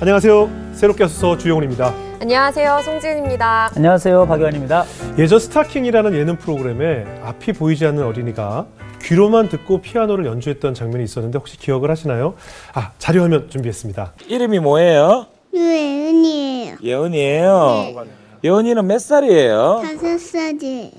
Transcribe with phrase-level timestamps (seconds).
[0.00, 0.50] 안녕하세요.
[0.74, 1.94] 새롭게 와서 주영훈입니다.
[2.20, 2.80] 안녕하세요.
[2.84, 3.70] 송지은입니다.
[3.74, 4.26] 안녕하세요.
[4.26, 4.84] 박유한입니다.
[5.18, 8.66] 예전 스타킹이라는 예능 프로그램에 앞이 보이지 않는 어린이가
[9.02, 12.34] 귀로만 듣고 피아노를 연주했던 장면이 있었는데 혹시 기억을 하시나요?
[12.74, 14.12] 아, 자료 화면 준비했습니다.
[14.28, 15.26] 이름이 뭐예요?
[15.54, 16.76] 유혜은이에요.
[16.82, 17.84] 예은이에요.
[17.94, 17.96] 네.
[18.44, 19.82] 예은이는 몇 살이에요?
[19.82, 20.90] 다섯 살이에요.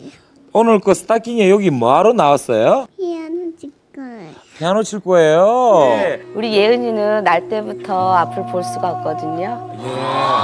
[0.54, 2.88] 오늘 그 스타킹에 여기 뭐하러 나왔어요?
[2.98, 3.37] 피아노.
[4.58, 6.18] 피아노 칠 거예요.
[6.34, 9.70] 우리 예은이는 날 때부터 앞을 볼 수가 없거든요.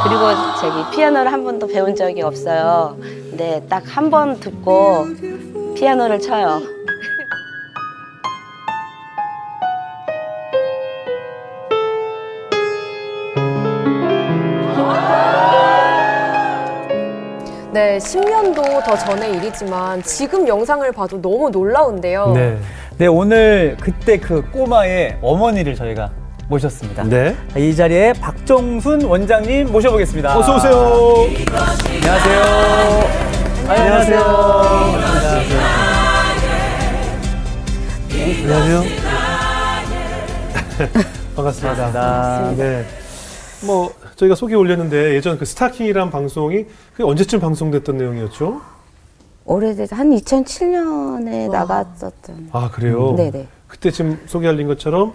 [0.04, 0.22] 그리고
[0.62, 2.98] 저기 피아노를 한 번도 배운 적이 없어요.
[3.00, 5.06] 근데 딱 한 번 듣고
[5.76, 6.62] 피아노를 쳐요.
[17.72, 22.32] 네, 10년도 더 전의 일이지만 지금 영상을 봐도 너무 놀라운데요.
[22.36, 22.58] 네.
[22.98, 26.12] 네, 오늘 그때 그 꼬마의 어머니를 저희가
[26.48, 27.04] 모셨습니다.
[27.04, 27.36] 네.
[27.58, 30.38] 이 자리에 박정순 원장님 모셔보겠습니다.
[30.38, 31.26] 어서 오세요.
[31.88, 32.42] 안녕하세요.
[33.68, 34.20] 안녕하세요.
[38.12, 38.84] 안녕하세요.
[41.36, 41.92] 반갑습니다.
[41.92, 42.64] 반갑습니다.
[42.64, 42.86] 네.
[43.66, 46.66] 뭐 저희가 소개 올렸는데 예전 그 스타킹이란 방송이
[46.96, 48.62] 그 언제쯤 방송됐던 내용이었죠?
[49.46, 52.50] 오래돼서 한 2007년에 나갔었던.
[52.52, 53.14] 아 그래요?
[53.16, 53.48] 네네.
[53.68, 55.14] 그때 지금 소개하신 것처럼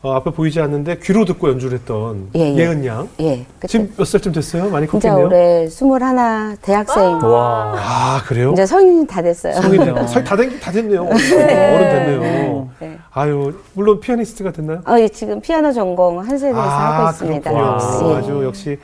[0.00, 2.66] 어, 앞에 보이지 않는데 귀로 듣고 연주를 했던 예, 예.
[2.66, 3.08] 은 양.
[3.20, 3.44] 예.
[3.66, 4.70] 지금 몇 살쯤 됐어요?
[4.70, 5.26] 많이 컸겠네요.
[5.26, 7.18] 올해 21 대학생.
[7.20, 7.74] 와.
[7.76, 8.52] 아 그래요?
[8.52, 9.54] 이제 성인이 다 됐어요.
[9.60, 11.02] 됐- 다, 된, 다 됐네요.
[11.04, 12.68] 어른 됐네요.
[12.80, 12.98] 네.
[13.12, 14.82] 아유 물론 피아니스트가 됐나요?
[14.86, 17.50] 어, 예, 지금 피아노 전공 한세대에서 하고 있습니다.
[17.50, 17.74] 그렇군요.
[17.74, 18.04] 역시.
[18.16, 18.78] 아주 역시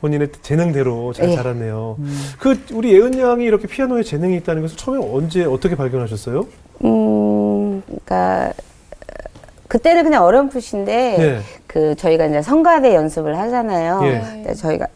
[0.00, 1.36] 본인의 재능대로 잘 예.
[1.36, 1.96] 자랐네요.
[2.38, 6.46] 그 우리 예은 양이 이렇게 피아노에 재능이 있다는 것을 처음에 언제 어떻게 발견하셨어요?
[6.84, 8.52] 음, 그러니까
[9.68, 11.40] 그때는 그냥 어렴풋인데 네.
[11.66, 14.00] 그 저희가 이제 성가대 연습을 하잖아요.
[14.04, 14.54] 예.
[14.54, 14.86] 저희가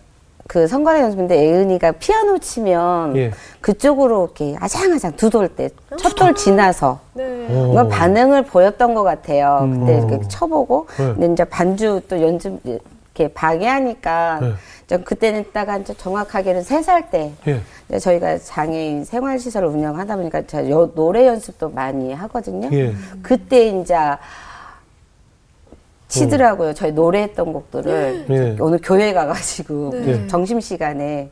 [0.47, 3.31] 그 성가대 연습인데 예은이가 피아노 치면 예.
[3.61, 7.47] 그쪽으로 이렇게 아장아장 두 돌 때 첫 돌 지나서 네.
[7.51, 7.53] 어.
[7.53, 9.69] 뭔가 반응을 보였던 것 같아요.
[9.81, 10.07] 그때 어.
[10.09, 11.05] 이렇게 쳐보고 네.
[11.15, 12.59] 근데 이제 반주 또 연습
[13.17, 14.41] 이렇게 방해하니까
[14.89, 14.97] 네.
[15.03, 17.99] 그때는 딱 정확하게는 세 살 때 예.
[17.99, 22.69] 저희가 장애인 생활시설을 운영하다 보니까 제가 여- 노래 연습도 많이 하거든요.
[22.73, 22.93] 예.
[23.23, 23.95] 그때 이제
[26.09, 26.75] 치더라고요.
[26.75, 28.57] 저희 노래했던 곡들을 예.
[28.61, 30.27] 오늘 교회 가가지고 네.
[30.27, 31.31] 점심 시간에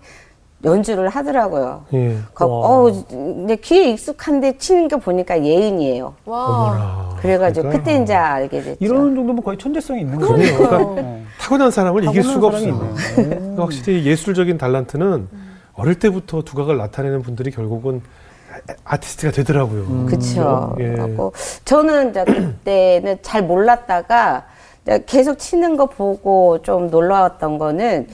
[0.64, 1.84] 연주를 하더라고요.
[1.94, 2.16] 예.
[2.34, 2.68] 거, 와.
[2.68, 6.14] 어, 이제 귀에 익숙한데 치는 거 보니까 예은이에요.
[6.24, 6.44] 와.
[6.46, 7.16] 어머나.
[7.20, 7.84] 그래가지고 그러니까요.
[7.94, 8.76] 그때 이제 알게 됐죠.
[8.80, 10.18] 이런 정도면 거의 천재성이 있는.
[10.20, 10.34] 거죠.
[10.34, 11.22] 그러니까 네.
[11.40, 12.90] 타고난 사람을 이길 수가 사람이 없어요.
[13.22, 13.38] 있네요.
[13.40, 15.28] 그러니까 확실히 예술적인 달란트는
[15.74, 18.00] 어릴 때부터 두각을 나타내는 분들이 결국은
[18.68, 20.06] 아- 아티스트가 되더라고요.
[20.06, 20.76] 그쵸.
[20.78, 20.94] 예.
[20.96, 21.32] 하고
[21.64, 24.44] 저는 이제 그때는 잘 몰랐다가
[25.06, 28.06] 계속 치는 거 보고 좀 놀라웠던 거는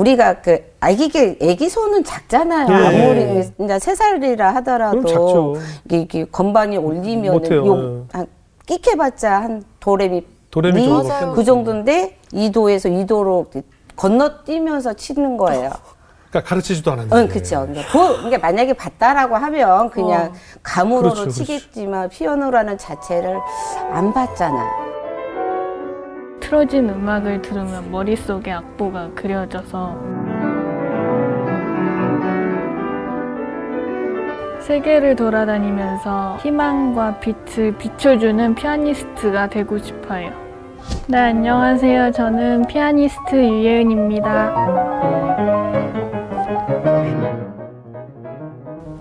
[0.00, 2.68] 우리가 그 아기 애기 손은 작잖아요.
[2.68, 2.86] 예.
[2.86, 5.56] 아무리 이제 세 살이라 하더라도.
[5.86, 7.62] 이게, 이게 건반이 올리면 못해요.
[7.62, 7.66] 예.
[7.66, 8.26] 욕한
[8.66, 10.86] 끼케봤자 한 도레미 도레미.
[11.34, 13.46] 그 정도인데 이도에서이도로
[13.96, 15.70] 건너뛰면서 치는 거예요.
[16.30, 17.16] 그러니까 가르치지도 않았는데.
[17.16, 17.66] 응, 그쵸.
[17.66, 20.32] 그러니까, 보- 그러니까 만약에 봤다라고 하면 그냥 어.
[20.62, 21.44] 감으로도 그렇죠, 그렇죠.
[21.44, 23.38] 치겠지만 피아노라는 자체를
[23.92, 24.95] 안 봤잖아.
[26.40, 29.96] 틀어진 음악을 들으면 머릿속에 악보가 그려져서
[34.60, 40.30] 세계를 돌아다니면서 희망과 빛을 비춰주는 피아니스트가 되고 싶어요.
[41.08, 42.10] 네, 안녕하세요.
[42.12, 44.54] 저는 피아니스트 유예은입니다.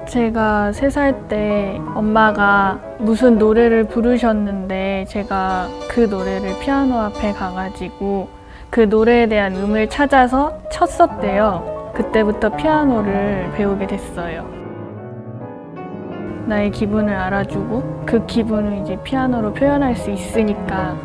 [0.08, 8.28] 제가 세 살 때 엄마가 무슨 노래를 부르셨는데 제가 그 노래를 피아노 앞에 가가지고
[8.70, 11.92] 그 노래에 대한 음을 찾아서 쳤었대요.
[11.96, 14.46] 그때부터 피아노를 배우게 됐어요.
[16.46, 20.96] 나의 기분을 알아주고 그 기분을 이제 피아노로 표현할 수 있으니까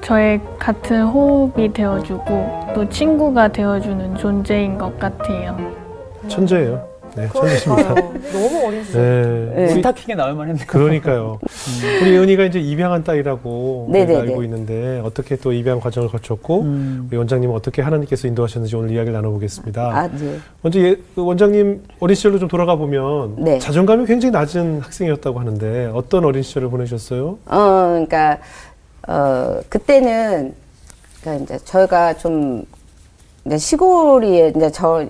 [0.00, 5.56] 저의 같은 호흡이 되어주고 또 친구가 되어주는 존재인 것 같아요.
[6.28, 6.95] 천재예요.
[7.16, 7.94] 네, 천재십니다.
[7.94, 8.14] 그러니까요.
[8.32, 9.52] 너무 어린 시절.
[9.54, 9.66] 네.
[9.66, 9.68] 네.
[9.68, 10.66] 스타킹에 나올 만했네요.
[10.66, 11.38] 그러니까요.
[12.02, 14.14] 우리 예은이가 이제 입양한 딸이라고 네네네.
[14.14, 17.06] 우리가 알고 있는데 어떻게 또 입양 과정을 거쳤고 음.
[17.08, 19.82] 우리 원장님은 어떻게 하나님께서 인도하셨는지 오늘 이야기를 나눠보겠습니다.
[19.82, 20.38] 아, 네.
[20.60, 23.58] 먼저 예, 그 원장님 어린 시절로 좀 돌아가 보면 네.
[23.58, 27.38] 자존감이 굉장히 낮은 학생이었다고 하는데 어떤 어린 시절을 보내셨어요?
[27.46, 27.58] 어,
[27.88, 28.38] 그러니까
[29.08, 30.54] 어 그때는
[31.22, 32.64] 그러니까 이제 저희가 좀
[33.46, 35.06] 이제 시골이에 이제 저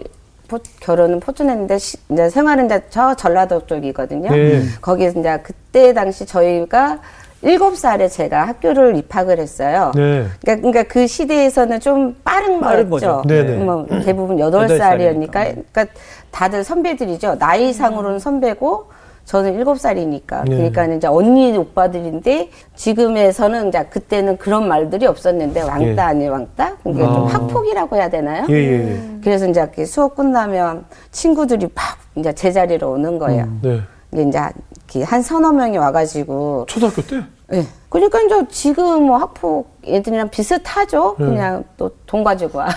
[0.48, 4.31] 포- 결혼은 포천했는데 시- 이제 생활은 이제 저 전라도 쪽이거든요.
[4.31, 4.62] 네.
[4.81, 6.98] 거기서 이제 그때 당시 저희가
[7.43, 9.93] 일곱 살에 제가 학교를 입학을 했어요.
[9.94, 10.26] 네.
[10.40, 13.22] 그러니까, 그러니까 그 시대에서는 좀 빠른 빠른 거였죠.
[13.22, 13.22] 거죠.
[13.28, 13.56] 네네.
[13.64, 15.44] 뭐 대부분 여덟 살이었니까.
[15.44, 15.87] 그러니까
[16.31, 17.37] 다들 선배들이죠.
[17.38, 18.87] 나이상으로는 선배고
[19.26, 20.44] 저는 일곱 살이니까.
[20.44, 20.56] 네.
[20.56, 25.99] 그러니까 이제 언니 오빠들인데 지금에서는 이제 그때는 그런 말들이 없었는데 왕따 예.
[25.99, 26.76] 아니 왕따?
[26.82, 27.26] 그게 좀 아.
[27.26, 28.46] 학폭이라고 해야 되나요?
[28.49, 29.00] 예, 예, 예.
[29.23, 31.84] 그래서 이제 수업 끝나면 친구들이 막
[32.14, 33.49] 이제 제자리로 오는 거예요.
[33.62, 33.81] 네.
[34.12, 37.22] 이게 이제 한 서너 명이 와가지고 초등학교 때?
[37.52, 37.64] 예.
[37.88, 41.17] 그러니까 이제 지금 뭐 학폭 애들이랑 비슷하죠.
[41.19, 41.26] 네.
[41.26, 42.69] 그냥 또 돈 가지고 와.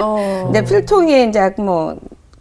[0.00, 0.44] 어.
[0.50, 1.96] 근데 필통에 이제 뭐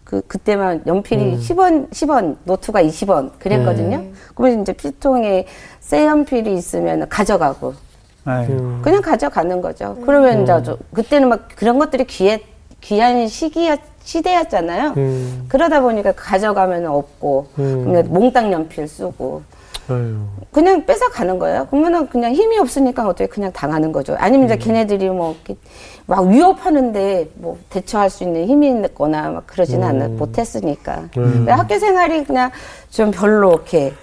[0.10, 4.06] 그 그때만 연필이 10원 10원 노트가 20원 그랬거든요.
[4.34, 5.46] 그러면 이제 필통에
[5.80, 7.76] 새 연필이 있으면 가져가고
[8.26, 8.48] 아유.
[8.50, 8.80] 음.
[8.82, 9.96] 그냥 가져가는 거죠.
[10.04, 12.42] 그러면 이제 저 그때는 막 그런 것들이 귀해
[12.82, 14.96] 귀한 시기였 시대였잖아요.
[14.98, 15.46] 음.
[15.48, 17.84] 그러다 보니까 가져가면 없고 음.
[17.84, 19.44] 그러면 몽땅 연필 쓰고
[19.90, 20.18] 아유.
[20.52, 21.68] 그냥 뺏어 가는 거예요.
[21.70, 24.16] 그러면은 그냥 힘이 없으니까 어떻게 그냥 당하는 거죠.
[24.18, 25.36] 아니면 이제 걔네들이 뭐
[26.10, 31.04] 막 위협하는데 뭐 대처할 수 있는 힘이 있거나 막 그러지는 않아 못했으니까.
[31.14, 32.50] 근데 학교 생활이 그냥
[32.90, 33.94] 좀 별로 이렇게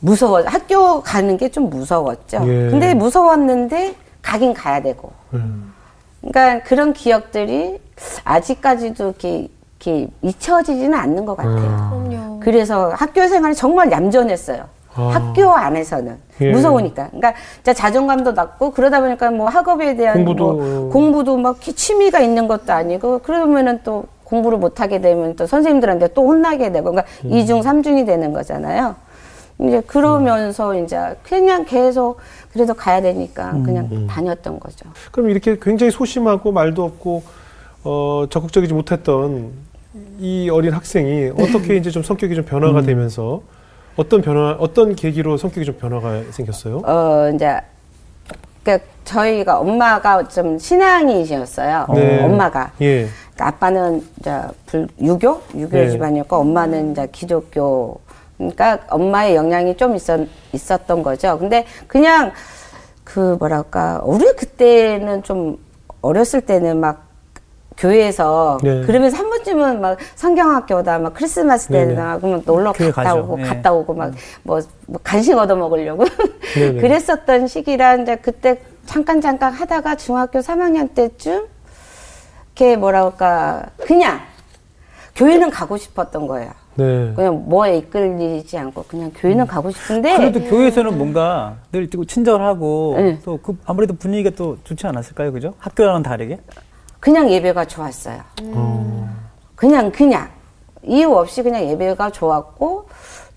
[0.00, 0.42] 무서워.
[0.44, 2.38] 학교 가는 게 좀 무서웠죠.
[2.42, 2.70] 예.
[2.70, 5.12] 근데 무서웠는데 가긴 가야 되고.
[5.34, 5.72] 음.
[6.20, 7.78] 그러니까 그런 기억들이
[8.24, 9.48] 아직까지도 이렇게,
[9.78, 11.54] 이렇게 잊혀지지는 않는 것 같아요.
[11.90, 12.40] 그럼요.
[12.40, 14.64] 그래서 학교 생활이 정말 얌전했어요.
[14.94, 15.10] 아.
[15.12, 16.50] 학교 안에서는 예.
[16.50, 17.08] 무서우니까.
[17.08, 17.34] 그러니까
[17.74, 20.90] 자존감도 낮고 그러다 보니까 뭐 학업에 대한 공부도, 뭐 어.
[20.90, 26.26] 공부도 막 취미가 있는 것도 아니고 그러면은 또 공부를 못 하게 되면 또 선생님들한테 또
[26.26, 27.32] 혼나게 되고 그러니까 음.
[27.32, 28.94] 이중삼중이 되는 거잖아요.
[29.62, 32.18] 이제 그러면서 이제 그냥 계속
[32.52, 33.62] 그래도 가야 되니까 음.
[33.62, 34.88] 그냥 다녔던 거죠.
[35.10, 37.22] 그럼 이렇게 굉장히 소심하고 말도 없고
[37.84, 39.50] 어, 적극적이지 못했던
[40.18, 43.42] 이 어린 학생이 어떻게 이제 좀 성격이 좀 변화가 되면서
[43.96, 46.82] 어떤 변화, 어떤 계기로 성격이 좀 변화가 생겼어요?
[46.84, 47.60] 어 이제
[48.62, 51.86] 그러니까 저희가 엄마가 좀 신앙이셨어요.
[51.94, 52.22] 네.
[52.24, 53.08] 엄마가 예.
[53.34, 55.90] 그러니까 아빠는 이제 불, 유교 유교 네.
[55.90, 57.98] 집안이었고 엄마는 이제 기독교
[58.36, 60.20] 그러니까 엄마의 영향이 좀 있었,
[60.52, 61.38] 있었던 거죠.
[61.38, 62.32] 근데 그냥
[63.04, 65.58] 그 뭐랄까 우리 그때는 좀
[66.00, 67.09] 어렸을 때는 막
[67.80, 68.82] 교회에서 네.
[68.82, 71.88] 그러면서 한 번쯤은 막 성경학교다 막 크리스마스 네네.
[71.88, 73.20] 때나 그러면 놀러 갔다 가죠.
[73.20, 73.42] 오고 네.
[73.44, 74.60] 갔다 오고 막뭐
[75.02, 76.04] 간식 얻어 먹으려고
[76.54, 76.80] 네네.
[76.80, 81.46] 그랬었던 시기라 이제 그때 잠깐 잠깐 하다가 중학교 3학년 때쯤
[82.54, 84.20] 이렇게 뭐랄까 그냥
[85.16, 86.50] 교회는 가고 싶었던 거예요.
[86.74, 87.12] 네.
[87.14, 93.18] 그냥 뭐에 이끌리지 않고 그냥 교회는 가고 싶은데 그래도 교회에서는 뭔가 늘또 친절하고 네.
[93.24, 95.54] 또그 아무래도 분위기가 또 좋지 않았을까요, 그죠?
[95.58, 96.38] 학교랑은 다르게.
[97.00, 98.20] 그냥 예배가 좋았어요.
[99.56, 100.30] 그냥 그냥
[100.82, 102.88] 이유 없이 그냥 예배가 좋았고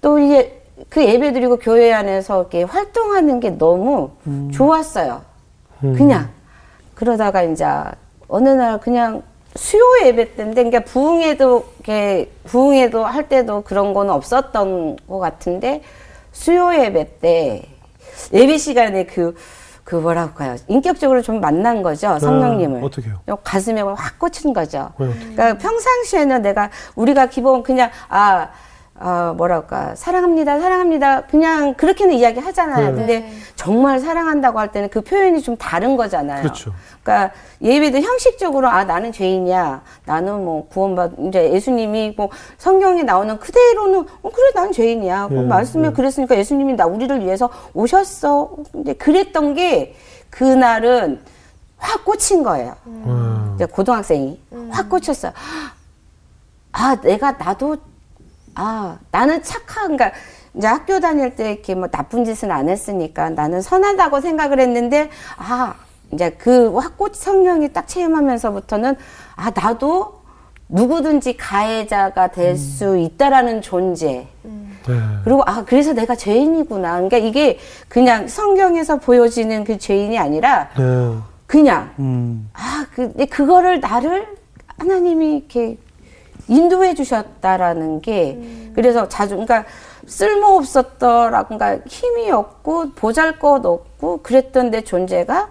[0.01, 4.12] 또 이게 그 예배 드리고 교회 안에서 이렇게 활동하는 게 너무
[4.51, 5.21] 좋았어요.
[5.80, 6.30] 그냥
[6.94, 7.65] 그러다가 이제
[8.27, 9.24] 어느 날 그냥
[9.56, 15.83] 수요 예배 때인데 그러니까 부흥회도 이렇게 부흥회도 할 때도 그런 거는 없었던 것 같은데
[16.31, 17.63] 수요 예배 때
[18.33, 19.36] 예배 시간에 그,
[19.83, 20.56] 그 뭐라고 할까요?
[20.68, 22.81] 인격적으로 좀 만난 거죠, 성령님을.
[22.81, 23.19] 아, 어떻게요?
[23.44, 24.91] 가슴에 확 꽂힌 거죠.
[24.97, 25.09] 왜?
[25.13, 28.50] 그러니까 평상시에는 내가 우리가 기본 그냥 아,
[29.05, 32.91] 아 뭐랄까 사랑합니다, 사랑합니다 그냥 그렇게는 이야기 하잖아요.
[32.91, 32.95] 네.
[32.95, 36.41] 근데 정말 사랑한다고 할 때는 그 표현이 좀 다른 거잖아요.
[36.41, 36.71] 그렇죠.
[37.03, 44.00] 그러니까 예배도 형식적으로 아 나는 죄인이야, 나는 뭐 구원받 이제 예수님이 뭐 성경에 나오는 그대로는
[44.00, 45.27] 어 그래 난 죄인이야.
[45.27, 45.93] 그 네, 말씀에 네.
[45.93, 48.51] 그랬으니까 예수님이 나 우리를 위해서 오셨어.
[48.72, 49.95] 근데 그랬던 게
[50.29, 51.19] 그날은
[51.77, 52.74] 확 꽂힌 거예요.
[52.88, 53.51] 음.
[53.55, 55.33] 이제 고등학생이 확 꽂혔어요.
[56.72, 57.75] 아, 내가 나도
[58.55, 60.12] 아, 나는 착한 그러니까
[60.55, 65.75] 이제 학교 다닐 때 이렇게 뭐 나쁜 짓은 안 했으니까 나는 선하다고 생각을 했는데 아,
[66.12, 68.95] 이제 그 확꽃 성령이 딱 체험하면서부터는
[69.36, 70.22] 아, 나도
[70.69, 74.27] 누구든지 가해자가 될수 있다라는 존재.
[74.43, 75.00] 네.
[75.24, 76.93] 그리고 아 그래서 내가 죄인이구나.
[76.93, 81.17] 그러니까 이게 그냥 성경에서 보여지는 그 죄인이 아니라 네.
[81.45, 82.50] 그냥 음.
[82.53, 84.27] 아, 그, 그거를 나를
[84.77, 85.77] 하나님이 이렇게
[86.47, 88.39] 인도해 주셨다라는 게
[88.75, 89.65] 그래서 자주 그러니까
[90.05, 95.50] 쓸모 없었더라고 그러니까 힘이 없고 보잘 것 없고 그랬던 내 존재가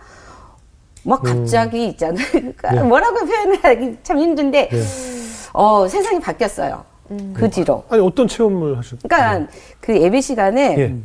[1.05, 2.27] 막 갑자기 있잖아요.
[2.31, 2.83] 그러니까 네.
[2.83, 4.83] 뭐라고 표현하기 참 힘든데 네.
[5.53, 6.85] 어 세상이 바뀌었어요.
[7.35, 7.85] 그 뒤로.
[7.89, 8.99] 아니 어떤 체험을 하셨?
[9.03, 10.97] 그러니까 그 예배 시간에 예.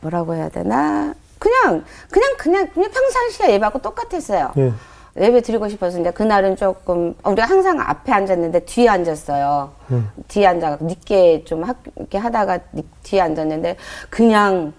[0.00, 4.52] 뭐라고 해야 되나 그냥 그냥 그냥 그냥 평상시에 예배하고 똑같았어요.
[4.56, 4.72] 예.
[5.18, 9.70] 예배 드리고 싶어서 이제 그날은 조금 어, 우리가 항상 앞에 앉았는데 뒤에 앉았어요.
[9.90, 10.08] 음.
[10.28, 13.76] 뒤에 앉아 늦게 좀 학, 이렇게 하다가 늦- 뒤에 앉았는데
[14.08, 14.72] 그냥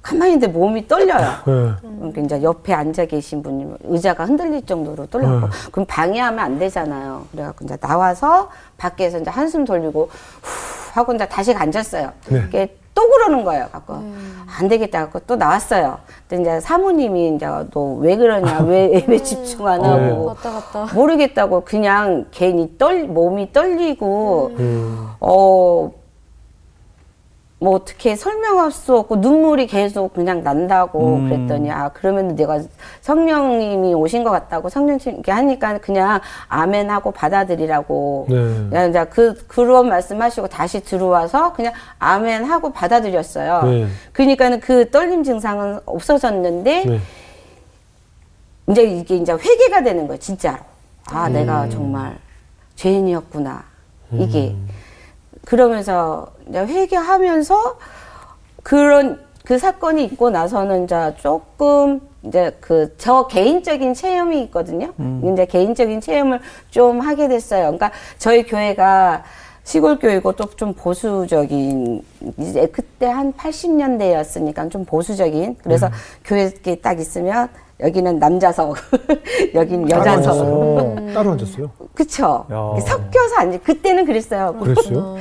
[0.00, 1.18] 가만히 있는데 몸이 떨려요.
[1.44, 1.88] 네.
[1.98, 5.52] 그러니까 이제 옆에 앉아 계신 분이 의자가 흔들릴 정도로 떨렸고 네.
[5.72, 7.26] 그럼 방해하면 안 되잖아요.
[7.32, 10.08] 그래갖고 이제 나와서 밖에서 이제 한숨 돌리고
[10.42, 12.12] 후 하고 이제 다시 앉았어요.
[12.28, 12.48] 네.
[12.98, 13.66] 또 그러는 거예요.
[13.70, 13.94] 갖고
[14.58, 15.98] 안 되겠다 갖고 또 나왔어요.
[16.28, 19.88] 근데 이제 사모님이 이제 너 왜 그러냐 왜 왜 집중 안 네.
[19.88, 20.92] 하고 왔다 갔다.
[20.94, 25.08] 모르겠다고 그냥 괜히 떨 몸이 떨리고 음.
[25.20, 25.92] 어,
[27.60, 31.28] 뭐 어떻게 설명할 수 없고 눈물이 계속 그냥 난다고 음.
[31.28, 32.60] 그랬더니 아 그러면 내가
[33.00, 38.88] 성령님이 오신 것 같다고 성령님께 하니까 그냥 아멘 하고 받아들이라고 네.
[38.88, 43.62] 이제 그 그런 말씀하시고 다시 들어와서 그냥 아멘 하고 받아들였어요.
[43.64, 43.86] 네.
[44.12, 47.00] 그러니까는 그 떨림 증상은 없어졌는데 네.
[48.70, 50.58] 이제 이게 이제 회개가 되는 거예요, 진짜로.
[51.06, 52.18] 아, 내가 정말
[52.76, 53.64] 죄인이었구나.
[54.12, 54.54] 이게.
[55.44, 57.78] 그러면서 회개하면서
[58.62, 64.92] 그런 그 사건이 있고 나서는 이제 조금 이제 그 저 개인적인 체험이 있거든요.
[65.32, 66.40] 이제 개인적인 체험을
[66.70, 67.62] 좀 하게 됐어요.
[67.62, 69.24] 그러니까 저희 교회가
[69.64, 72.02] 시골 교회고 또 좀 보수적인
[72.38, 75.88] 이제 그때 한 80년대였으니까 좀 보수적인 그래서
[76.24, 76.50] 교회에
[76.82, 77.48] 딱 있으면
[77.80, 78.74] 여기는 남자석,
[79.54, 80.30] 여기는 따로 여자석.
[80.36, 81.14] 앉았어요.
[81.14, 81.70] 따로 앉았어요.
[81.94, 82.44] 그쵸.
[82.50, 82.80] 야.
[82.80, 83.58] 섞여서 앉아.
[83.62, 84.54] 그때는 그랬어요.
[84.60, 85.16] 그랬어요?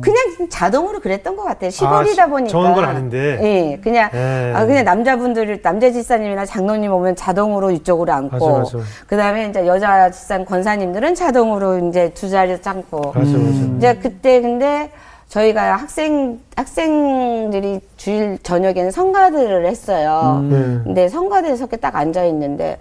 [0.00, 1.68] 그냥 자동으로 그랬던 것 같아요.
[1.68, 2.48] 시골이다 아, 시- 보니까.
[2.50, 3.38] 정한 건 아닌데.
[3.42, 4.52] 예, 그냥, 예.
[4.56, 8.64] 아, 그냥 남자분들, 남자 집사님이나 장로님 오면 자동으로 이쪽으로 앉고.
[9.06, 13.12] 그 다음에 이제 여자 집사 권사님들은 자동으로 이제 두 자리에서 앉고.
[13.14, 13.76] 맞아, 맞아.
[13.76, 14.90] 이제 그때 근데
[15.34, 20.40] 저희가 학생, 학생들이 주일 저녁에는 성가들을 했어요.
[20.50, 20.56] 네.
[20.82, 22.78] 근데 성가대에서 이렇게 딱 앉아 있는데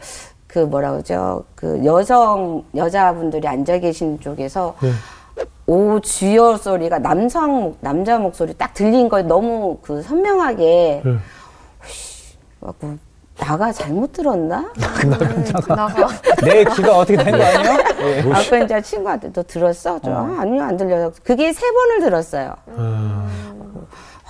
[0.48, 1.44] 그 뭐라 그러죠?
[1.54, 4.90] 그 여성 여자분들이 앉아 계신 쪽에서 네.
[5.68, 11.12] 오 주여 소리가 남성 목- 남자 목소리 딱 들린 거에 너무 그 선명하게 네.
[12.62, 12.98] 갖고
[13.40, 14.72] 나가 잘못 들었나?
[15.68, 16.08] 나가.
[16.44, 17.78] 내 귀가 어떻게 된 거 아니에요?
[18.02, 18.32] 예.
[18.32, 20.00] 아까 이제 친구한테 너 들었어?
[20.04, 21.12] 저 아, 아니요 안 들려요.
[21.24, 22.54] 그게 세 번을 들었어요.
[22.78, 23.28] 아,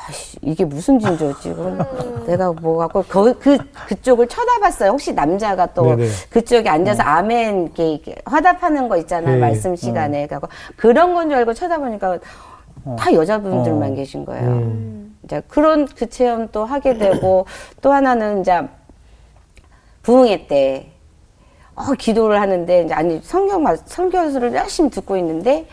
[0.08, 1.54] 아이씨, 이게 무슨 징조지?
[1.54, 1.80] 그럼
[2.28, 4.92] 내가 뭐 갖고 그, 그 그쪽을 쳐다봤어요.
[4.92, 6.08] 혹시 남자가 또 네네.
[6.30, 9.36] 그쪽에 앉아서 아멘 이렇게, 이렇게 화답하는 거 있잖아요.
[9.36, 9.42] 네.
[9.42, 10.28] 말씀 시간에.
[10.28, 10.48] 그래서
[10.78, 12.20] 그런 건 줄 알고 쳐다보니까
[12.98, 13.96] 다 여자분들만 어.
[13.96, 14.48] 계신 거예요.
[14.50, 15.18] 음.
[15.26, 17.46] 이제 그런 그 체험 또 하게 되고
[17.82, 18.62] 또 하나는 이제
[20.04, 20.92] 부흥회 때
[21.76, 25.68] 어, 기도를 하는데 이제 아니 성경 말 설교를 열심히 듣고 있는데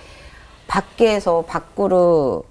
[0.68, 2.44] 밖에서 밖으로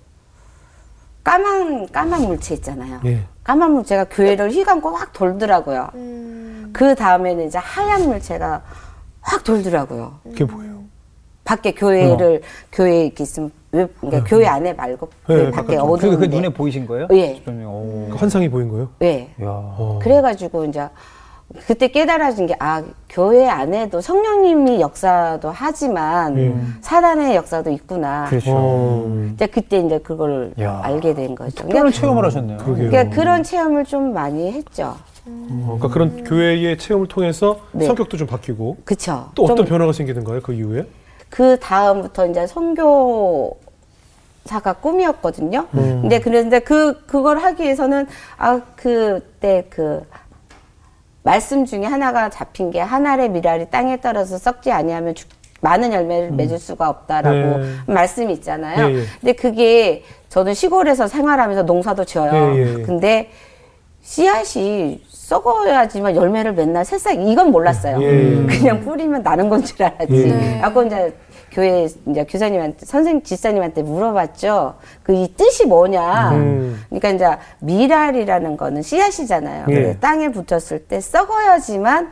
[1.24, 3.00] 까만 까만 물체 있잖아요.
[3.05, 3.24] 예.
[3.44, 5.89] 까만 물체가 교회를 휘감고 확 돌더라고요.
[6.74, 8.62] 그 다음에는 이제 하얀 물체가
[9.22, 10.20] 확 돌더라고요.
[10.24, 10.84] 그게 뭐예요?
[11.44, 12.41] 밖에 교회를
[12.72, 15.67] 교회 이렇게 있으면 왜 그러니까 교회 안에 말고 네, 밖에 바깥쪽.
[15.67, 17.08] 그, 그 어두운데 눈에 보이신 거예요?
[17.12, 17.41] 예.
[17.46, 18.89] 그 환상이 보인 거예요?
[19.01, 19.34] 예.
[19.41, 19.48] 야.
[19.48, 20.00] 어.
[20.01, 20.88] 그래가지고 이제
[21.67, 26.53] 그때 깨달아진 게 아 교회 안에도 성령님이 역사도 하지만 예.
[26.81, 28.25] 사단의 역사도 있구나.
[28.29, 28.51] 그렇죠.
[28.53, 29.29] 어.
[29.33, 30.81] 이제 그때 이제 그걸 야.
[30.83, 31.51] 알게 된 거죠.
[31.51, 32.57] 특별한 그러니까, 체험을 하셨네요.
[32.57, 32.89] 그러게요.
[32.89, 34.95] 그러니까 그런 체험을 좀 많이 했죠.
[35.27, 37.85] 어, 그러니까 그런 교회의 체험을 통해서 네.
[37.85, 39.29] 성격도 좀 바뀌고 그쵸.
[39.33, 40.41] 또 어떤 좀 변화가 생기는가요?
[40.41, 40.85] 그 이후에?
[41.29, 43.55] 그 다음부터 이제 선교
[44.43, 45.67] 사가 꿈이었거든요.
[45.73, 46.01] 음.
[46.01, 50.03] 근데 그런데 그 그걸 하기 위해서는 아 그때 그
[51.29, 55.27] 말씀 중에 하나가 잡힌 게 하늘의 미랄이 땅에 떨어져 썩지 아니하면 죽-
[55.62, 57.65] 많은 열매를 맺을 수가 없다라고 네.
[57.88, 58.88] 말씀이 있잖아요.
[58.91, 59.03] 예, 예.
[59.20, 62.53] 근데 그게 저는 시골에서 생활하면서 농사도 지어요.
[62.55, 62.84] 예, 예, 예.
[62.84, 63.29] 근데
[64.03, 68.00] 씨앗이 썩어야지만 열매를 맨날 새싹 이건 몰랐어요.
[68.03, 68.05] 예,
[68.44, 68.46] 예.
[68.46, 70.05] 그냥 뿌리면 나는 건 줄 알았지.
[70.12, 70.25] 예.
[70.27, 70.60] 네.
[70.62, 71.15] 아까 이제
[71.55, 74.75] 교회 이제 교사님한테 선생 집사님한테 물어봤죠.
[75.03, 76.31] 그 이 뜻이 뭐냐.
[76.33, 76.83] 음.
[76.89, 79.65] 그러니까 이제 미랄이라는 거는 씨앗이잖아요.
[79.69, 79.74] 예.
[79.74, 82.12] 근데 땅에 붙였을 때 썩어야지만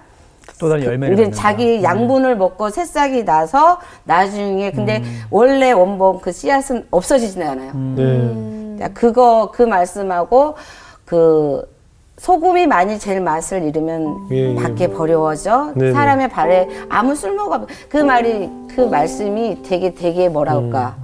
[0.59, 1.35] 또 다른 열매를 맺는다.
[1.35, 5.21] 자기 양분을 먹고 새싹이 나서 나중에 근데 음.
[5.29, 7.71] 원래 원본 그 씨앗은 없어지지는 않아요.
[7.75, 8.77] 네.
[8.79, 10.55] 자, 그거 그 말씀하고
[11.03, 11.61] 그
[12.17, 14.55] 소금이 많이 제일 맛을 잃으면 예, 예.
[14.55, 15.93] 밖에 버려워져 네네.
[15.93, 20.95] 사람의 발에 아무 쓸모가 없- 그 말이 그 말씀이 되게 되게 뭐라 할까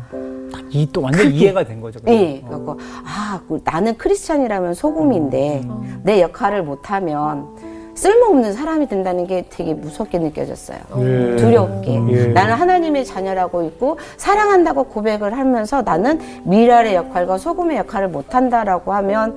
[0.70, 2.00] 이또 완전 이해가 된 거죠.
[2.00, 2.12] 그죠?
[2.14, 5.64] 예 그래서 아그 나는 크리스찬이라면 소금인데
[6.04, 7.48] 내 역할을 못하면
[7.96, 10.78] 쓸모없는 사람이 된다는 게 되게 무섭게 느껴졌어요.
[11.00, 11.36] 예.
[11.38, 12.02] 두렵게.
[12.12, 12.28] 예.
[12.28, 19.36] 나는 하나님의 자녀라고 있고 사랑한다고 고백을 하면서 나는 미랄의 역할과 소금의 역할을 못한다라고 하면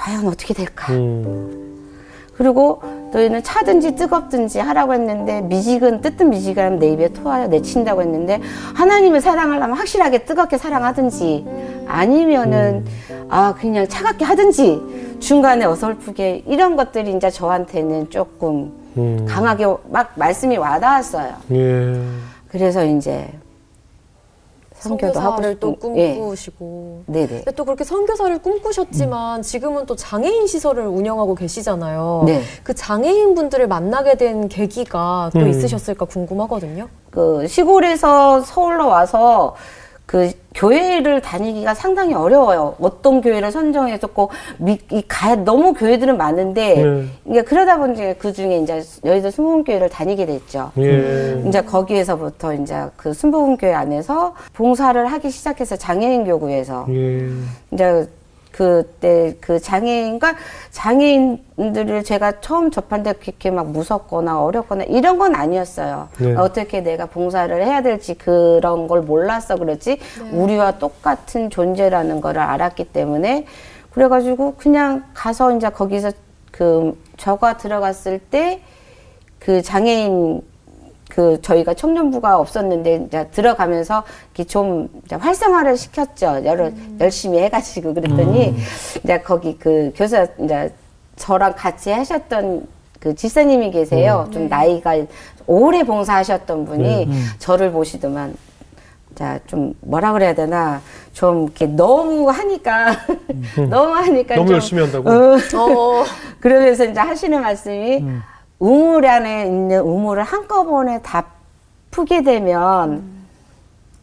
[0.00, 0.92] 과연 어떻게 될까?
[0.94, 1.60] 음.
[2.34, 2.80] 그리고
[3.12, 8.40] 너희는 차든지 뜨겁든지 하라고 했는데 미직은 뜨뜻 미직하면 내 입에 토하여 내친다고 했는데
[8.74, 11.44] 하나님을 사랑하려면 확실하게 뜨겁게 사랑하든지
[11.86, 12.86] 아니면은
[13.28, 19.26] 아 그냥 차갑게 하든지 중간에 어설프게 이런 것들이 이제 저한테는 조금 음.
[19.28, 21.34] 강하게 막 말씀이 와닿았어요.
[21.52, 22.00] 예.
[22.48, 23.28] 그래서 이제
[24.80, 26.14] 선교도 하고 선교사를 또 예.
[26.14, 27.04] 꿈꾸시고.
[27.06, 27.26] 네네.
[27.26, 32.24] 근데 또 그렇게 선교사를 꿈꾸셨지만 지금은 또 장애인 시설을 운영하고 계시잖아요.
[32.26, 32.42] 네.
[32.62, 35.48] 그 장애인 분들을 만나게 된 계기가 또 음.
[35.48, 36.88] 있으셨을까 궁금하거든요.
[37.10, 39.54] 그 시골에서 서울로 와서
[40.10, 42.74] 그 교회를 다니기가 상당히 어려워요.
[42.80, 47.04] 어떤 교회를 선정해서 꼭 미, 이 가, 너무 교회들은 많은데 네.
[47.26, 50.72] 이게 그러다 보니 그 중에 이제 여의도 순복음교회를 다니게 됐죠.
[50.78, 51.40] 예.
[51.46, 57.28] 이제 거기에서부터 이제 그 순복음교회 안에서 봉사를 하기 시작해서 장애인 교구에서 예.
[57.70, 58.08] 이제
[58.60, 60.34] 그때 그 장애인과
[60.70, 66.08] 장애인들을 제가 처음 때 그렇게 막 무섭거나 어렵거나 이런 건 아니었어요.
[66.18, 66.34] 네.
[66.34, 69.98] 어떻게 내가 봉사를 해야 될지 그런 걸 몰라서 그렇지
[70.32, 73.46] 우리와 똑같은 존재라는 거를 알았기 때문에
[73.92, 76.12] 그래가지고 그냥 가서 이제 거기서
[76.50, 78.60] 그 저가 들어갔을 때
[79.40, 80.42] 그 장애인
[81.10, 86.42] 그 저희가 청년부가 없었는데 이제 들어가면서 이렇게 좀 이제 활성화를 시켰죠.
[86.44, 88.54] 여러 열심히 해가지고 그랬더니
[89.04, 90.72] 이제 거기 그 교사 이제
[91.16, 92.66] 저랑 같이 하셨던
[92.98, 94.28] 그 집사님이 계세요.
[94.32, 94.94] 좀 나이가
[95.46, 98.34] 오래 봉사하셨던 분이 저를 보시더만
[99.14, 100.80] 자좀 뭐라 그래야 되나?
[101.12, 102.96] 좀 이렇게 너무 하니까
[103.68, 105.10] 너무 하니까 너무 좀 열심히 한다고?
[105.10, 106.04] 어, 어,
[106.40, 108.04] 그러면서 이제 하시는 말씀이
[108.60, 111.24] 우물 안에 있는 우물을 한꺼번에 다
[111.90, 113.02] 푸게 되면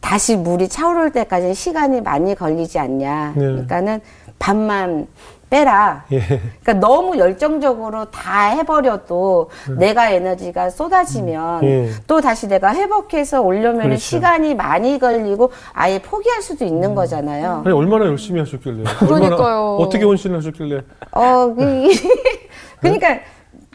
[0.00, 3.32] 다시 물이 차오를 때까지 시간이 많이 걸리지 않냐.
[3.36, 3.40] 네.
[3.40, 4.00] 그러니까는
[4.38, 5.06] 반만
[5.48, 6.04] 빼라.
[6.12, 6.20] 예.
[6.20, 9.48] 그러니까 너무 열정적으로 다 해버려도
[9.78, 11.90] 내가 에너지가 쏟아지면 예.
[12.06, 13.98] 또 다시 내가 회복해서 오려면 그렇죠.
[13.98, 17.62] 시간이 많이 걸리고 아예 포기할 수도 있는 거잖아요.
[17.64, 18.84] 아니 얼마나 열심히 하셨길래?
[18.98, 19.36] 그러니까요.
[19.38, 21.88] 얼마나 어떻게 헌신을 하셨길래 어, 그,
[22.80, 23.20] 그러니까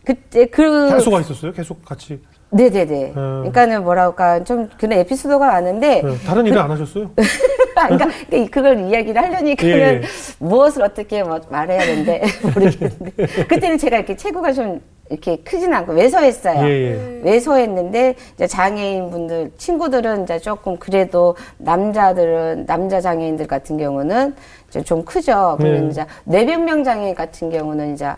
[0.06, 1.52] 그때 그 계속 와 있었어요?
[1.54, 3.10] 계속 같이 네네네.
[3.10, 3.14] 음.
[3.14, 6.18] 그러니까는 뭐랄까 좀 그런 에피소드가 많은데 예.
[6.26, 7.12] 다른 일은 안 하셨어요?
[7.88, 8.08] 그러니까
[8.52, 10.02] 그걸 이야기를 하려니까는 예, 예.
[10.40, 13.12] 무엇을 어떻게 뭐 말해야 되는데 모르겠는데
[13.48, 16.66] 그때는 제가 이렇게 체구가 좀 이렇게 크진 않고 왜소했어요.
[16.66, 17.22] 예, 예.
[17.24, 24.34] 왜소했는데 이제 장애인 분들 친구들은 이제 조금 그래도 남자들은 남자 장애인들 같은 경우는
[24.70, 25.58] 이제 좀 크죠.
[25.60, 25.90] 그러면 네.
[25.90, 28.12] 이제 뇌병명 장애인 같은 경우는 이제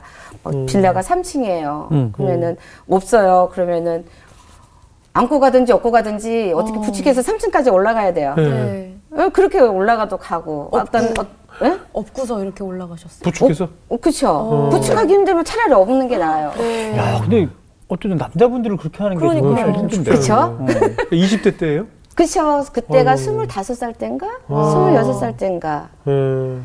[0.43, 0.65] 뭐 음.
[0.67, 1.91] 빌라가 3층이에요.
[1.91, 2.11] 음.
[2.13, 2.55] 그러면은
[2.87, 3.49] 없어요.
[3.51, 4.05] 그러면은
[5.11, 8.35] 안고 가든지 업고 가든지 어떻게 부축해서 3층까지 올라가야 돼요.
[8.37, 8.41] 예.
[8.41, 8.84] 네.
[9.15, 11.25] 어, 그렇게 올라가도 가고 어떤 어,
[11.63, 11.79] 예?
[11.93, 13.21] 업고서 이렇게 올라가셨어요.
[13.23, 14.69] 부축해서 어, 그쵸.
[14.71, 16.51] 부축하기 힘들면 차라리 없는 게 나아요.
[16.57, 16.97] 네.
[16.97, 17.47] 야, 근데
[17.87, 19.55] 어쨌든 남자분들을 그렇게 하는 게 그러니까요.
[19.55, 20.11] 정말 힘든데.
[20.11, 20.33] 그쵸?
[20.35, 20.65] 어.
[21.11, 21.85] 20대 때예요?
[22.13, 22.63] 그쵸.
[22.73, 23.43] 그때가 아이고.
[23.43, 24.27] 25살 땐가?
[24.47, 24.91] 아.
[24.91, 25.89] 26살 땐가.
[26.07, 26.57] 예.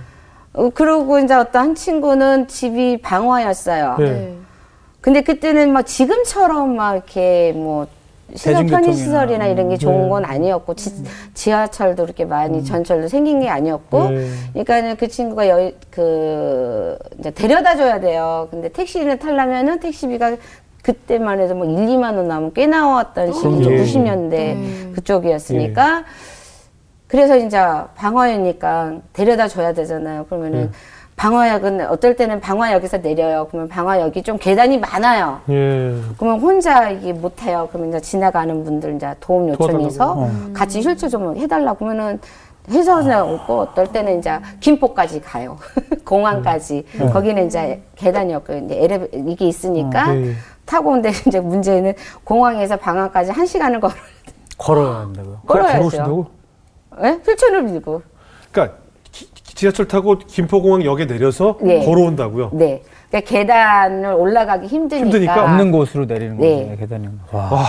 [0.53, 3.97] 어, 그러고 이제 어떤 한 친구는 집이 방화였어요.
[3.99, 4.05] 네.
[4.11, 4.37] 네.
[5.01, 7.87] 근데 그때는 막 지금처럼 막 이렇게 뭐
[8.35, 8.67] 시설.
[8.67, 10.09] 편의시설이나 이런 게 좋은 네.
[10.09, 10.93] 건 아니었고 지,
[11.35, 14.29] 지하철도 이렇게 많이 전철도 생긴 게 아니었고 네.
[14.53, 18.49] 그러니까는 그 친구가 여, 그 이제 데려다 줘야 돼요.
[18.51, 20.37] 근데 택시를 타려면은 택시비가
[20.83, 23.73] 그때만 해도 뭐 1, 2만 원 나오면 꽤 나왔던 시기죠.
[23.73, 23.83] 예.
[23.83, 24.93] 90년대 음.
[24.95, 26.05] 그쪽이었으니까
[27.07, 27.59] 그래서 이제
[27.97, 30.27] 방화유니까 데려다 줘야 되잖아요.
[30.27, 30.71] 그러면은
[31.21, 33.47] 방화역은 어떨 때는 방화역에서 내려요.
[33.51, 35.39] 그러면 방화역이 좀 계단이 많아요.
[35.51, 35.95] 예.
[36.17, 37.69] 그러면 혼자 이게 못 해요.
[37.71, 40.53] 그러면 이제 지나가는 분들 이제 도움 요청해서 도와달라고.
[40.55, 42.19] 같이 휠체어 좀 해달라 그러면은
[42.71, 45.59] 해서 오고 어떨 때는 이제 김포까지 가요.
[46.07, 46.87] 공항까지.
[47.13, 50.33] 거기는 이제 계단이었고 이제 엘리베 이게 있으니까 예.
[50.65, 51.93] 타고 온데 이제 문제는
[52.25, 53.93] 공항에서 방항까지 한 시간을 걸어
[54.57, 55.41] 걸어야 한다고요.
[55.47, 55.73] 걸어야죠.
[55.77, 56.27] 걸어오신다고?
[57.05, 57.21] 예?
[57.27, 58.01] 휠체어를 밀고.
[58.53, 58.80] 그러니까 기-
[59.61, 61.85] 지하철 타고 김포공항 역에 내려서 네.
[61.85, 62.49] 걸어온다고요?
[62.55, 62.83] 네.
[63.11, 65.05] 그러니까 계단을 올라가기 힘드니까.
[65.05, 65.45] 힘드니까?
[65.45, 66.49] 없는 곳으로 내리는 거죠.
[66.49, 66.67] 네.
[66.71, 66.77] 네.
[66.77, 67.09] 계단이.
[67.31, 67.63] 와.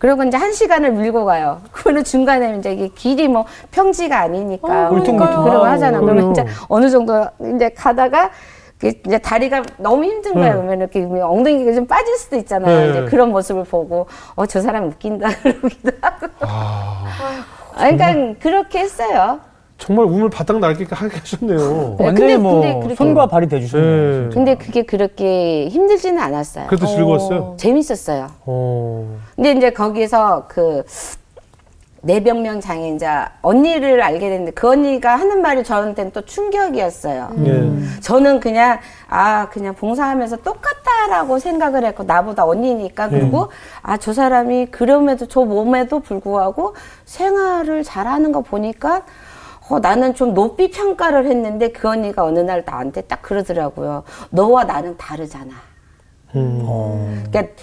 [0.00, 1.60] 그리고 이제 한 시간을 밀고 가요.
[1.70, 4.88] 그러면 중간에 이제 이게 길이 뭐 평지가 아니니까.
[4.88, 5.44] 어, 울퉁불퉁.
[5.44, 6.00] 그러고 하잖아.
[6.00, 7.24] 그러면 이제 어느 정도
[7.54, 8.30] 이제 가다가
[8.76, 10.54] 그 이제 다리가 너무 힘든 거예요.
[10.54, 10.56] 네.
[10.56, 12.80] 그러면 이렇게 엉덩이가 좀 빠질 수도 있잖아요.
[12.80, 12.90] 네.
[12.90, 16.26] 이제 그런 모습을 보고 어 저 사람 웃긴다 그러기도 하고.
[16.40, 17.04] 아,
[17.76, 19.38] 아, 그러니까 그렇게 했어요.
[19.78, 21.56] 정말 우물 바닥 날개가 하게 하셨네요.
[21.98, 24.22] 네, 완전히 근데- 뭐 근데 그렇게- 손과 발이 대주셨네요.
[24.24, 24.34] 네.
[24.34, 26.66] 근데 그게 그렇게 힘들지는 않았어요.
[26.66, 27.54] 그래도 즐거웠어요.
[27.58, 28.26] 재밌었어요.
[28.44, 29.16] 어.
[29.36, 30.82] 근데 이제 거기서 그
[32.00, 37.30] 내병명 장애인자 언니를 알게 됐는데 그 언니가 하는 말이 저한테는 또 충격이었어요.
[37.44, 38.00] 예.
[38.00, 43.48] 저는 그냥 아 그냥 봉사하면서 똑같다라고 생각을 했고 나보다 언니니까 그리고
[43.82, 49.02] 아저 사람이 그럼에도 저 몸에도 불구하고 생활을 잘하는 거 보니까
[49.68, 54.04] 어, 나는 좀 높이 평가를 했는데 그 언니가 어느 날 나한테 딱 그러더라고요.
[54.30, 55.52] 너와 나는 다르잖아.
[56.36, 57.24] 음.
[57.30, 57.54] 그러니까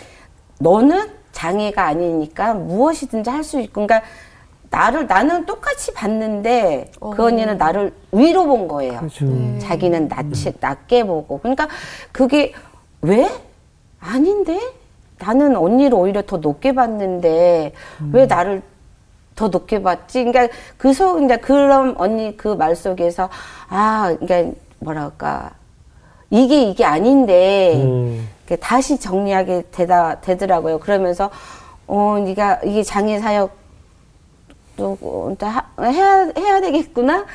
[0.59, 4.01] 너는 장애가 아니니까 무엇이든지 할 수 있고, 그러니까
[4.69, 8.99] 나를 나는 똑같이 봤는데 그 언니는 나를 위로 본 거예요.
[9.59, 11.39] 자기는 낮게, 낮게 보고.
[11.39, 11.67] 그러니까
[12.11, 12.53] 그게
[13.01, 13.29] 왜
[13.99, 14.59] 아닌데
[15.19, 17.73] 나는 언니를 오히려 더 높게 봤는데
[18.11, 18.61] 왜 나를
[19.35, 20.23] 더 높게 봤지?
[20.23, 23.29] 그러니까 그 속, 이제 그런 언니 그 말 속에서
[23.69, 25.51] 아, 그러니까 뭐랄까
[26.29, 28.27] 이게 이게 아닌데 음.
[28.59, 30.79] 다시 정리하게 되다 되더라고요.
[30.79, 31.29] 그러면서
[31.87, 33.51] 어 네가 이게 장애 사역
[34.77, 34.97] 또
[35.81, 37.25] 해야 해야 되겠구나.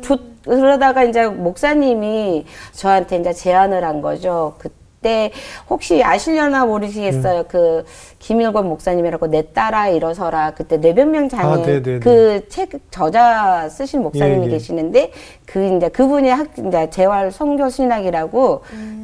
[0.00, 4.54] 조- 그러다가 이제 목사님이 저한테 이제 제안을 한 거죠.
[4.58, 4.68] 그
[5.00, 5.30] 때
[5.70, 7.44] 혹시 아시려나 모르시겠어요.
[7.48, 7.84] 그
[8.18, 10.52] 김일권 목사님이라고 내 딸아 일어서라.
[10.54, 12.00] 그때 뇌변명 장애 아, 네네네.
[12.00, 14.50] 그책 저자 쓰신 목사님이 예, 예.
[14.50, 15.12] 계시는데
[15.46, 18.62] 그 이제 그분이 학 이제 재활 성교 신학이라고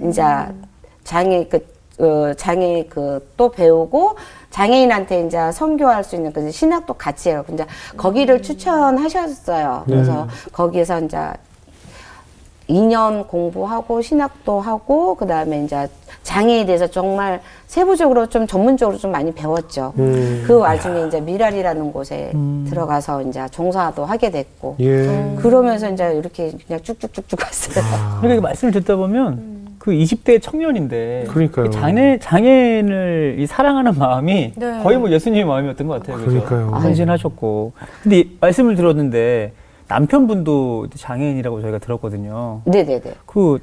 [0.09, 0.23] 이제
[1.05, 4.17] 장애 그 어, 장애 그 또 배우고
[4.51, 7.45] 장애인한테 이제 선교할 수 있는 그 신학도 같이 해요.
[7.53, 9.83] 이제 거기를 추천하셨어요.
[9.87, 11.19] 그래서 거기에서 이제
[12.69, 15.89] 2년 공부하고 신학도 하고 그다음에 이제
[16.23, 19.93] 장애에 대해서 정말 세부적으로 좀 전문적으로 좀 많이 배웠죠.
[19.99, 20.45] 음.
[20.47, 22.33] 그 와중에 이제 미랄이라는 곳에
[22.69, 25.35] 들어가서 이제 종사도 하게 됐고 예.
[25.39, 27.85] 그러면서 이제 이렇게 그냥 쭉쭉쭉쭉 갔어요.
[28.21, 31.67] 그러니까 말씀을 듣다 보면 그 20대 청년인데 그러니까요.
[31.67, 34.81] 이 장애 장애인을 이 사랑하는 마음이 네.
[34.83, 36.25] 거의 뭐 예수님의 마음이었던 것 같아요.
[36.25, 36.69] 그러니까요.
[36.69, 37.73] 헌신하셨고.
[38.03, 39.53] 근데 이 말씀을 들었는데
[39.89, 42.63] 남편분도 장애인이라고 저희가 들었거든요.
[42.65, 43.03] 네네네.
[43.27, 43.59] 그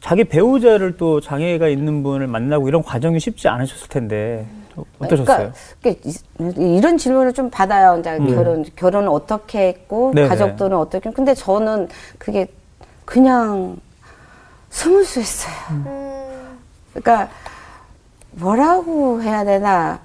[0.00, 5.52] 자기 배우자를 또 장애가 있는 분을 만나고 이런 과정이 쉽지 않으셨을 텐데 좀 어떠셨어요?
[5.80, 7.98] 그러니까 이- 이런 질문을 좀 받아요.
[8.00, 10.28] 이제 결혼 결혼을 어떻게 했고 네네.
[10.28, 11.10] 가족들은 어떻게?
[11.10, 11.88] 근데 저는
[12.18, 12.46] 그게
[13.04, 13.76] 그냥
[14.70, 15.54] 스무스했어요.
[16.92, 17.28] 그러니까
[18.32, 20.00] 뭐라고 해야 되나?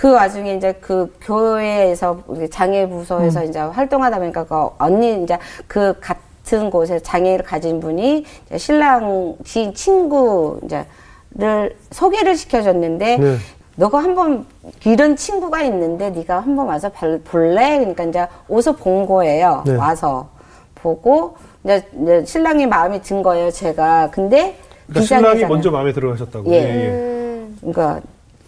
[0.00, 5.36] 그 와중에 이제 그 교회에서 장애 부서에서 이제 활동하다 보니까 그 언니 이제
[5.66, 13.36] 그 같은 곳에 장애를 가진 분이 이제 신랑 지 친구 이제를 소개를 시켜줬는데 네.
[13.76, 14.46] 너가 한번
[14.86, 17.76] 이런 친구가 있는데 네가 한번 와서 발- 볼래?
[17.80, 19.64] 그러니까 이제 오서 본 거예요.
[19.66, 19.76] 네.
[19.76, 20.30] 와서
[20.76, 23.50] 보고 이제, 이제 신랑이 마음이 든 거예요.
[23.50, 25.44] 제가 근데 그러니까 신랑이.
[25.44, 26.50] 먼저 마음에 들어가셨다고.
[26.52, 27.46] 예.
[27.60, 28.00] 그러니까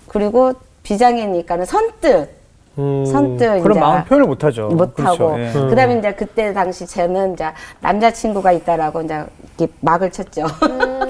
[0.08, 2.28] 그리고 비장애니까는 선뜻
[2.78, 3.04] 음.
[3.04, 4.68] 선뜻 그런 마음 표현을 못하죠.
[4.68, 5.36] 못하고 그렇죠.
[5.38, 5.52] 예.
[5.52, 5.68] 음.
[5.68, 7.46] 그다음에 이제 그때 당시 저는 이제
[7.80, 9.24] 남자친구가 있다라고 이제
[9.58, 10.46] 이렇게 막을 쳤죠.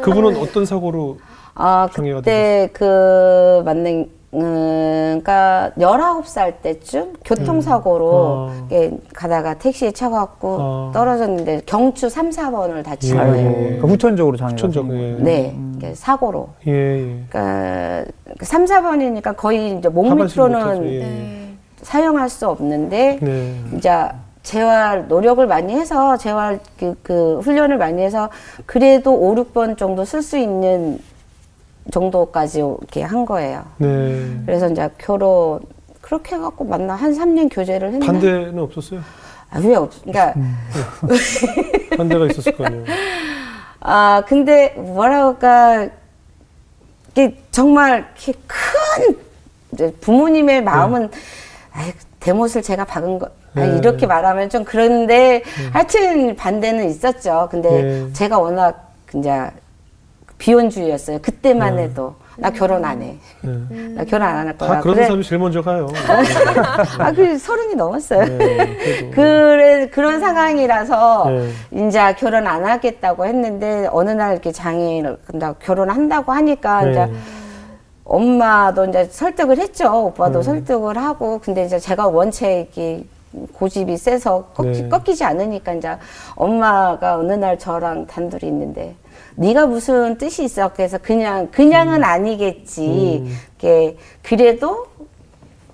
[0.03, 1.19] 그분은 어떤 사고로
[1.55, 8.66] 아 그때 그 만능 음, 그러니까 19살 때쯤 교통사고로 음.
[8.71, 10.90] 이렇게 가다가 택시에 쳐갖고 아.
[10.95, 13.21] 떨어졌는데 경추 3, 4번을 다친 예.
[13.21, 13.53] 거예요.
[13.53, 15.16] 그러니까 후천적으로 장애가 천적 예.
[15.18, 16.49] 네, 이게 사고로.
[16.66, 17.25] 예, 예.
[17.29, 20.12] 그러니까 3, 4번이니까 거의 이제 몸.
[20.16, 21.49] 밑으로는 예.
[21.83, 23.55] 사용할 수 없는데 네.
[23.77, 23.90] 이제
[24.42, 28.31] 재활 노력을 많이 해서 재활 그, 그 훈련을 많이 해서
[28.66, 30.99] 그래도 5, 6번 정도 쓸 수 있는
[31.90, 33.64] 정도까지 이렇게 한 거예요.
[33.79, 34.40] 네.
[34.47, 35.61] 그래서 이제 결혼
[36.01, 38.07] 그렇게 해갖고 만나 한 3년 교제를 했나?
[38.07, 39.01] 반대는 없었어요?
[39.51, 39.90] 아, 왜 없?
[40.03, 40.35] 그러니까
[41.97, 42.85] 반대가 있었을 거 아니에요.
[43.81, 45.88] 아 근데 뭐랄까
[47.11, 51.11] 이게 정말 이렇게 큰 부모님의 마음은
[51.73, 53.79] 아이 대못을 제가 박은 거 아, 네.
[53.79, 55.42] 이렇게 말하면 좀 그런데
[55.73, 57.49] 하여튼 반대는 있었죠.
[57.51, 58.12] 근데 네.
[58.12, 59.51] 제가 워낙 이제
[60.47, 61.21] 비혼주의였어요.
[61.23, 63.17] 그때만 해도 나 결혼 안 해.
[63.43, 63.89] 네.
[63.95, 64.71] 나 결혼 안 할 거야.
[64.75, 65.87] 다 그런 사람이 제일 먼저 가요.
[66.99, 68.25] 아, 그 서른이 넘었어요.
[68.39, 69.11] 네.
[69.15, 71.87] 그래, 그런 상황이라서 네.
[71.87, 76.91] 이제 결혼 안 하겠다고 했는데 어느 날 이렇게 장애인을 나 결혼한다고 하니까 네.
[76.91, 77.09] 이제
[78.05, 80.07] 엄마도 이제 설득을 했죠.
[80.07, 80.43] 오빠도 음.
[80.43, 83.05] 설득을 하고 근데 이제 제가 원체 이렇게
[83.53, 84.89] 고집이 세서 꺾이, 네.
[84.89, 85.97] 꺾이지 않으니까 이제
[86.35, 88.97] 엄마가 어느 날 저랑 단둘이 있는데
[89.37, 90.73] 네가 무슨 뜻이 있어?
[90.73, 92.05] 그래서 그냥 그냥은 음.
[92.05, 93.25] 아니겠지.
[93.59, 94.87] 이게 그래도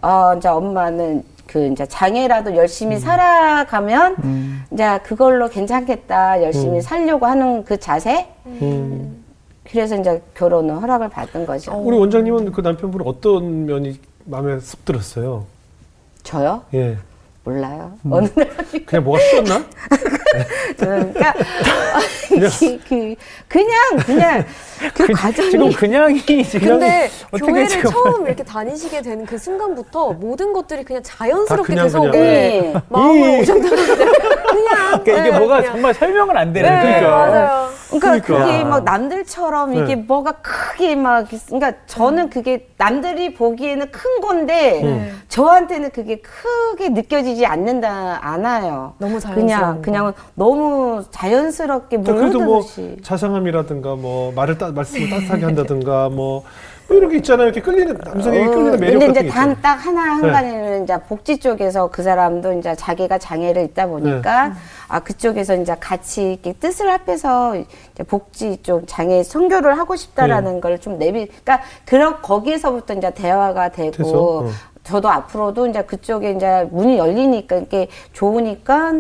[0.01, 3.01] 어 이제 엄마는 그 이제 장애라도 열심히 음.
[3.01, 4.17] 살아가면
[4.73, 6.43] 이제 그걸로 괜찮겠다.
[6.43, 8.29] 열심히 살려고 하는 그 자세.
[8.47, 9.25] 음.
[9.71, 11.73] 그래서 이제 결혼을 허락을 받은 거죠.
[11.73, 15.45] 우리 원장님은 그 남편분 어떤 면이 마음에 쏙 들었어요?
[16.23, 16.63] 저요?
[16.75, 16.97] 예.
[17.45, 17.93] 몰라요.
[18.11, 18.49] 어느 날
[18.87, 19.65] 그냥 뭐가 씌었나?
[20.79, 21.35] 그러니까
[22.29, 23.14] 그, 그
[23.49, 24.45] 그냥 그냥
[24.95, 30.14] 그 과정이 지금 그냥이 지금 근데 어떻게 교회를 지금 처음 이렇게 다니시게 된 그 순간부터
[30.14, 32.12] 모든 것들이 그냥 자연스럽게 그냥, 계속 그냥.
[32.12, 32.81] 네, 네.
[32.88, 35.73] 마음으로 오셨는데 그냥 그러니까 이게 네, 뭐가 그냥.
[35.73, 37.11] 정말 설명은 안 되는 네, 그러니까.
[37.11, 37.69] 맞아요.
[37.91, 38.47] 그러니까 그러니까.
[38.47, 39.97] 그게 막 남들처럼 이게 네.
[39.97, 45.23] 뭐가 크게 막 그러니까 저는 그게 남들이 보기에는 큰 건데 음.
[45.29, 48.95] 저한테는 그게 크게 느껴지지 않는다 않아요.
[48.99, 49.83] 너무 자연스러운 그냥 거.
[49.83, 52.63] 그냥 너무 자연스럽게 자, 그래도 뭐
[53.03, 56.45] 자상함이라든가 뭐 말을 따, 말씀을 따뜻하게 한다든가 뭐,
[56.89, 57.49] 뭐 이런 게 있잖아요.
[57.49, 59.57] 이렇게 끌리는 남성에게 끌리는 매력 어, 근데 이제 게 단.
[59.61, 60.11] 딱 하나 네.
[60.11, 64.55] 한간에는 이제 복지 쪽에서 그 사람도 이제 자기가 장애를 있다 보니까 네.
[64.89, 70.61] 아 그쪽에서 이제 같이 이렇게 뜻을 합해서 이제 복지 쪽 장애 선교를 하고 싶다라는 네.
[70.61, 74.39] 걸좀 내비 그러니까 그런 거기에서부터 이제 대화가 되고 돼서?
[74.39, 74.51] 어.
[74.88, 78.92] 저도 앞으로도 이제 그쪽에 이제 문이 열리니까 이게 좋으니까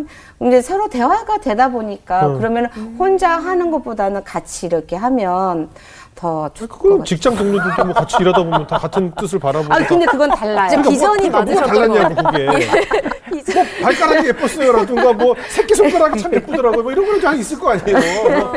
[0.42, 2.32] 이제 서로 대화가 되다 보니까 어.
[2.36, 2.66] 그러면
[2.98, 5.70] 혼자 하는 것보다는 같이 이렇게 하면
[6.14, 7.04] 더 좋을 것 그럼 같아요.
[7.04, 10.66] 직장 동료들도 뭐 같이 일하다 보면 다 같은 뜻을 바라보고 아 근데 그건 달라요.
[10.78, 12.68] 이제 비전이 뭐가 맞으셨던 거 달랐냐고 그게
[13.32, 13.66] 비전.
[13.82, 18.52] 발가락이 예뻤어요라든가 뭐 새끼 손가락이 참 예쁘더라고요 뭐 이런 거는 다 있을 거 아니에요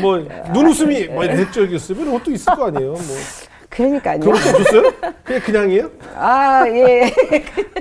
[0.00, 0.18] 뭐
[0.52, 3.00] 눈웃음이 뭐 내적이었으면 그것도 있을 거 아니에요 뭐
[3.68, 4.20] 그러니까요.
[4.20, 4.82] 거 없었어요?
[5.24, 5.90] 그냥 그냥이에요?
[6.16, 7.10] 아, 예.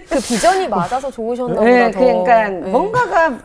[0.10, 1.66] 그 비전이 맞아서 좋으셨나 보다.
[1.66, 2.00] 네, 더.
[2.00, 2.70] 그러니까 네.
[2.70, 3.38] 뭔가가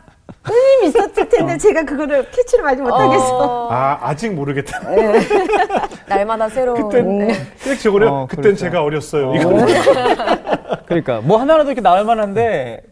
[0.43, 3.39] 끌림이 있었을 텐데 제가 그거를 캐치를 하지 못하겠어.
[3.39, 4.81] 어, 아 아직 모르겠다
[6.09, 6.89] 날마다 새로운.
[6.89, 7.77] 그땐 네.
[7.81, 8.59] 적으래요 어, 그땐 그렇죠.
[8.59, 9.37] 제가 어렸어요 어.
[9.37, 9.51] 이거
[10.87, 12.83] 그러니까 뭐 하나라도 이렇게 나올 만한데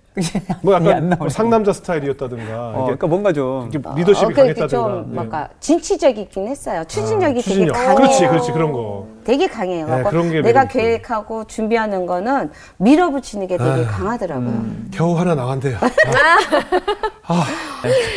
[0.63, 1.17] 뭐 약간.
[1.29, 5.15] 상남자 스타일이었다든가 어, 그러니까 뭔가 좀 이게 리더십이 어, 강했다든가 좀 네.
[5.15, 6.85] 뭔가 진취적이긴 했어요.
[6.87, 7.73] 추진력이 아, 추진력.
[7.75, 7.97] 되게 강해요.
[7.97, 9.81] 그렇지 그렇지 그런 거 되게 강해요.
[9.87, 10.65] 네, 그러니까 그런 게 내가.
[10.67, 14.63] 계획하고 준비하는 거는 밀어붙이는 게 되게 아, 강하더라고요.
[14.93, 15.77] 겨우 하나 나간대요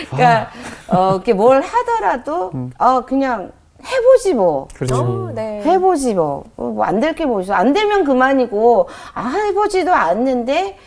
[0.10, 0.50] 그러니까
[0.90, 3.52] 어, 이렇게 뭘 하더라도 어, 그냥
[3.86, 4.68] 해보지 뭐.
[4.74, 4.94] 그렇지.
[4.94, 5.62] 어, 네.
[5.66, 6.46] 해보지 뭐.
[6.56, 7.54] 뭐 안 될 게 뭐 있어.
[7.54, 10.78] 안 되면 그만이고, 아, 해보지도 않는데,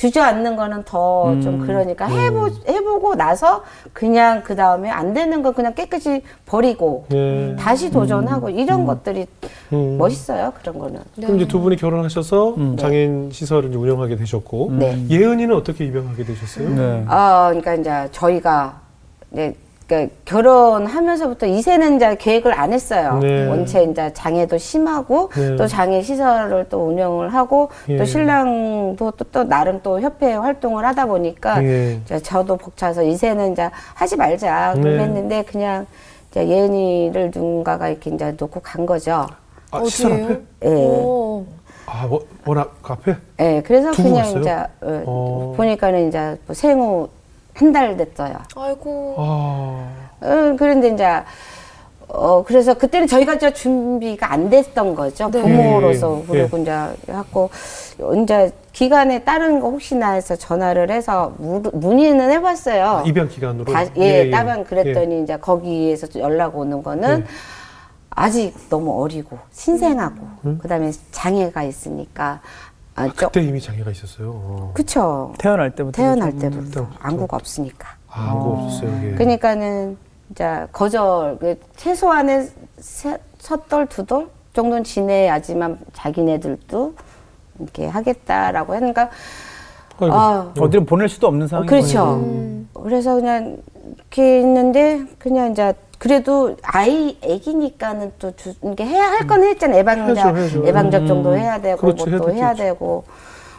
[0.00, 6.22] 주저앉는 거는 더좀 그러니까 해보, 해보고 나서 그냥 그 다음에 안 되는 거 그냥 깨끗이
[6.46, 7.54] 버리고, 예.
[7.58, 9.26] 다시 도전하고, 이런 것들이
[9.74, 9.98] 음.
[9.98, 11.00] 멋있어요, 그런 거는.
[11.16, 12.76] 그럼 이제 두 분이 결혼하셔서 음.
[12.78, 15.06] 장애인 시설을 운영하게 되셨고 네.
[15.10, 16.70] 예은이는 어떻게 입양하게 되셨어요?
[16.70, 17.04] 네.
[17.06, 18.80] 어, 그러니까 이제 저희가,
[19.32, 19.54] 이제
[19.90, 23.18] 그러니까 결혼하면서부터 이세는 이제 계획을 안 했어요.
[23.20, 23.48] 네.
[23.48, 25.56] 원체 이제 장애도 심하고 네.
[25.56, 27.96] 또 장애 시설을 또 운영을 하고 예.
[27.96, 32.00] 또 신랑도 또, 또 나름 또 협회 활동을 하다 보니까 예.
[32.22, 34.80] 저도 벅차서 이세는 이제 하지 말자 네.
[34.80, 35.86] 그랬는데 그냥
[36.30, 39.26] 이제 예은이를 누군가가 이렇게 이제 놓고 간 거죠.
[39.72, 40.40] 아 시설 앞에?
[40.66, 40.68] 예.
[40.68, 41.44] 오.
[41.86, 43.16] 아 뭐, 워낙 그 앞에?
[43.40, 44.40] 예, 그래서 그냥 갔어요?
[44.40, 45.54] 이제 어, 어.
[45.56, 47.08] 보니까는 이제 뭐 생후
[47.54, 48.36] 한 달 됐어요.
[48.56, 49.14] 아이고.
[49.18, 49.86] 아
[50.22, 51.06] 어, 그런데 이제
[52.08, 55.40] 어 그래서 그때는 저희가 이제 준비가 안 됐던 거죠 네.
[55.42, 56.72] 부모로서 예, 그리고 이제
[57.08, 57.50] 하고
[58.22, 62.84] 이제 기간에 다른 거 혹시나 해서 전화를 해서 무, 문의는 해봤어요.
[62.84, 63.72] 아, 입양 기간으로?
[63.72, 67.24] 다, 예, 따방 그랬더니 이제 거기에서 연락 오는 거는 예.
[68.10, 70.58] 아직 너무 어리고 신생하고 음.
[70.60, 72.40] 그다음에 장애가 있으니까
[73.00, 74.30] 아, 아, 저, 그때 이미 장애가 있었어요.
[74.30, 74.70] 어.
[74.74, 76.86] 그쵸 태어날 때부터 태어날 좀- 때부터.
[77.00, 77.88] 안구가 없으니까.
[78.08, 78.98] 아, 안구 없었어요.
[78.98, 79.14] 이게.
[79.14, 79.96] 그러니까는
[80.30, 86.94] 이제 거절 그 최소한의 세, 섣돌 두 돌 정도는 지내야지만 자기네들도
[87.60, 89.10] 이렇게 하겠다라고 하니까
[90.00, 90.14] 아이고.
[90.14, 92.14] 아 어디로 보낼 수도 없는 상황이 그렇죠.
[92.16, 92.68] 음.
[92.74, 93.58] 그래서 그냥
[93.96, 100.14] 이렇게 있는데 그냥 이제 그래도 아이 애기니까는 또 주, 이게 해야 할 건 했잖아 예방자
[100.30, 100.66] 해야죠, 해야죠.
[100.66, 101.38] 예방 접종도 음.
[101.38, 102.62] 해야 되고 그렇지, 뭐또 해야 되겠죠.
[102.64, 103.04] 되고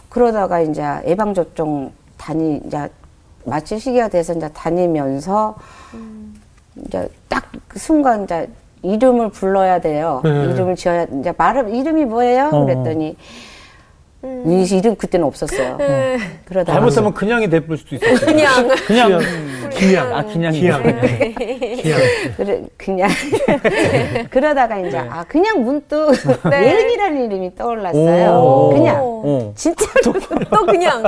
[0.09, 2.89] 그러다가 이제 예방 접종 다니 이제
[3.45, 5.55] 마칠 시기가 돼서 이제 다니면서
[6.87, 8.49] 이제 딱 그 순간 이제
[8.81, 10.19] 이름을 불러야 돼요.
[10.23, 10.29] 네.
[10.29, 12.49] 이름을 지어야 이제 말을 이름이 뭐예요?
[12.51, 12.65] 어.
[12.65, 13.15] 그랬더니 음.
[14.23, 15.77] 이 이름 그때는 없었어요.
[15.77, 16.17] 네.
[16.45, 18.15] 그러다가 잘못하면 그냥이 돼볼 수도 있어요.
[18.23, 18.67] 그냥.
[18.85, 19.19] 그냥
[19.71, 20.15] 기양.
[20.15, 20.83] 아 그냥 기양.
[20.83, 21.33] 네.
[21.81, 21.99] 기양.
[22.37, 23.09] 그래, 그냥
[24.29, 26.11] 그러다가 이제 아 그냥 문득
[26.49, 26.67] 네.
[26.67, 28.31] 예은이라는 이름이 떠올랐어요.
[28.39, 28.69] 오.
[28.73, 29.53] 그냥 어.
[29.55, 31.03] 진짜 또 그냥.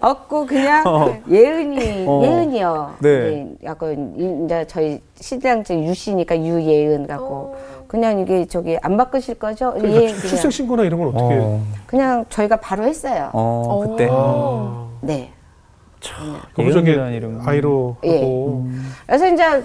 [0.00, 1.16] 없고 그냥 어.
[1.30, 2.22] 예은이 어.
[2.24, 2.94] 예은이요.
[3.00, 3.18] 네.
[3.30, 3.46] 네.
[3.64, 7.56] 약간 이- 이제 저희 신랑제 유씨니까 유예은 갖고
[7.88, 9.72] 그냥 이게 저기 안 바꾸실 거죠?
[9.76, 11.38] 예, 그러니까 그냥 출생 신고나 이런 건 어떻게?
[11.40, 11.60] 어.
[11.86, 13.30] 그냥 저희가 바로 했어요.
[13.32, 15.30] 어, 그때 아, 네.
[16.54, 17.40] 거부적인 예은이라는 이름.
[17.44, 18.16] 아이로 예.
[18.20, 18.66] 하고.
[19.06, 19.64] 그래서 이제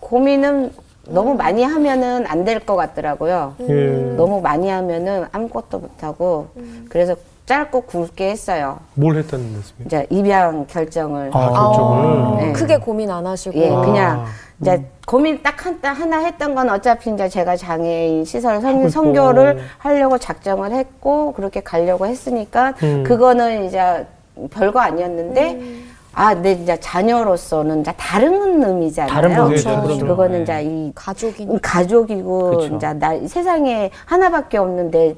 [0.00, 0.70] 고민은
[1.08, 3.54] 너무 많이 하면은 안 될 것 같더라고요.
[3.68, 4.14] 예.
[4.16, 6.48] 너무 많이 하면은 아무것도 못하고
[6.90, 7.14] 그래서
[7.46, 8.78] 짧고 굵게 했어요.
[8.94, 9.86] 뭘 했다는 말씀이에요?
[9.86, 12.36] 이제 입양 결정을 아, 결정을.
[12.46, 12.52] 네.
[12.52, 13.58] 크게 고민 안 하시고.
[13.58, 13.80] 예, 아.
[13.80, 14.24] 그냥
[14.60, 18.88] 이제 고민 딱 한, 하나 했던 건 어차피 이제 제가 장애인 시설 선.
[18.88, 23.04] 선교를 하려고 작정을 했고 그렇게 가려고 했으니까 음.
[23.04, 24.06] 그거는 이제
[24.50, 25.90] 별거 아니었는데 음.
[26.12, 29.12] 아, 내 이제 자녀로서는 이제 다른 의미잖아요.
[29.12, 29.82] 다른 그렇죠.
[29.82, 30.06] 그렇죠.
[30.06, 30.42] 그거는 네.
[30.42, 31.58] 이제 이 가족이니까.
[31.62, 32.76] 가족이고 그렇죠.
[32.76, 35.14] 이제 나 세상에 하나밖에 없는데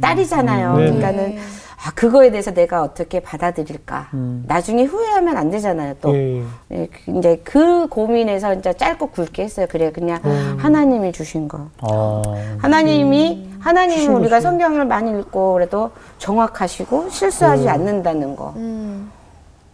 [0.00, 0.70] 딸이잖아요.
[0.70, 0.76] 음.
[0.78, 0.84] 네.
[0.86, 1.38] 그러니까는
[1.84, 4.10] 아 그거에 대해서 내가 어떻게 받아들일까.
[4.14, 4.44] 음.
[4.46, 5.94] 나중에 후회하면 안 되잖아요.
[6.00, 6.42] 또 예.
[6.70, 9.66] 예, 그- 이제 그 고민에서 이제 짧고 굵게 했어요.
[9.68, 10.56] 그래 그냥 음.
[10.60, 11.66] 하나님이 주신 거.
[11.80, 12.22] 어.
[12.58, 14.48] 하나님이 하나님은 주신 우리가 거죠.
[14.48, 18.52] 성경을 많이 읽고 그래도 정확하시고 실수하지 않는다는 거.
[18.56, 19.10] 음.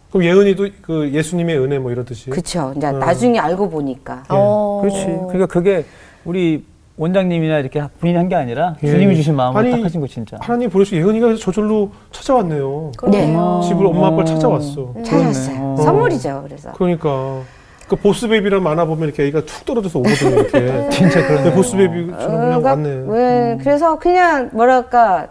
[0.09, 2.31] 그럼 예은이도 그 예수님의 은혜 뭐 이런 뜻이?
[2.31, 2.73] 그쵸.
[2.75, 2.97] 이제 음.
[2.97, 4.23] 나중에 알고 보니까.
[4.29, 4.79] 어.
[4.81, 5.05] 그렇지.
[5.05, 5.85] 그러니까 그게
[6.25, 6.65] 우리
[6.99, 8.87] 원장님이나 이렇게 본인이 한게 아니라 예.
[8.87, 10.37] 주님이 주신 마음으로 아니, 딱 하신 거 진짜.
[10.41, 12.91] 하나님 보내서 예은이가 저절로 찾아왔네요.
[13.09, 13.33] 네.
[13.35, 13.61] 어.
[13.65, 14.93] 집을 엄마 아빠를 찾아왔어.
[15.05, 15.57] 찾았어요.
[15.59, 15.81] 어.
[15.81, 16.43] 선물이죠.
[16.45, 16.71] 그래서.
[16.73, 17.41] 그러니까
[17.87, 20.29] 그 보스베이비란 만화 보면 이렇게 애가 툭 떨어져서 오거든요.
[20.41, 20.89] 이렇게.
[20.91, 23.03] 진짜 그런 근데 보스베이비처럼 그냥 그러니까 왔네.
[23.07, 25.29] 왜, 그래서 그냥 뭐랄까.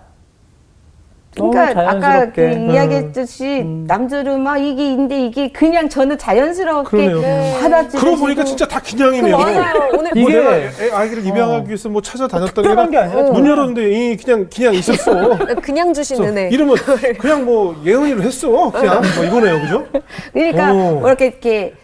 [1.34, 2.40] 그러니까 너무 아까 그.
[2.72, 7.60] 이야기했듯이 남들은 막 이게 인데 이게 그냥 저는 자연스럽게 그러네요.
[7.60, 9.36] 받아들이고 그러고 보니까 진짜 다 기냥이네요.
[9.36, 9.88] 맞아요.
[9.96, 14.16] 오늘 뭐 이게- 내가 애, 아이를 입양하기 위해서 뭐 찾아다녔던 게 아니라 문 열었는데 이
[14.16, 15.38] 그냥 그냥 있었어.
[15.62, 16.48] 그냥 주신 그래서 은혜.
[16.50, 16.76] 이러면
[17.20, 18.70] 그냥 뭐 예은이로 했어.
[18.72, 19.86] 그냥 뭐 이거네요, 그죠?
[20.32, 20.76] 그러니까 오.
[21.00, 21.74] 뭐 이렇게 이렇게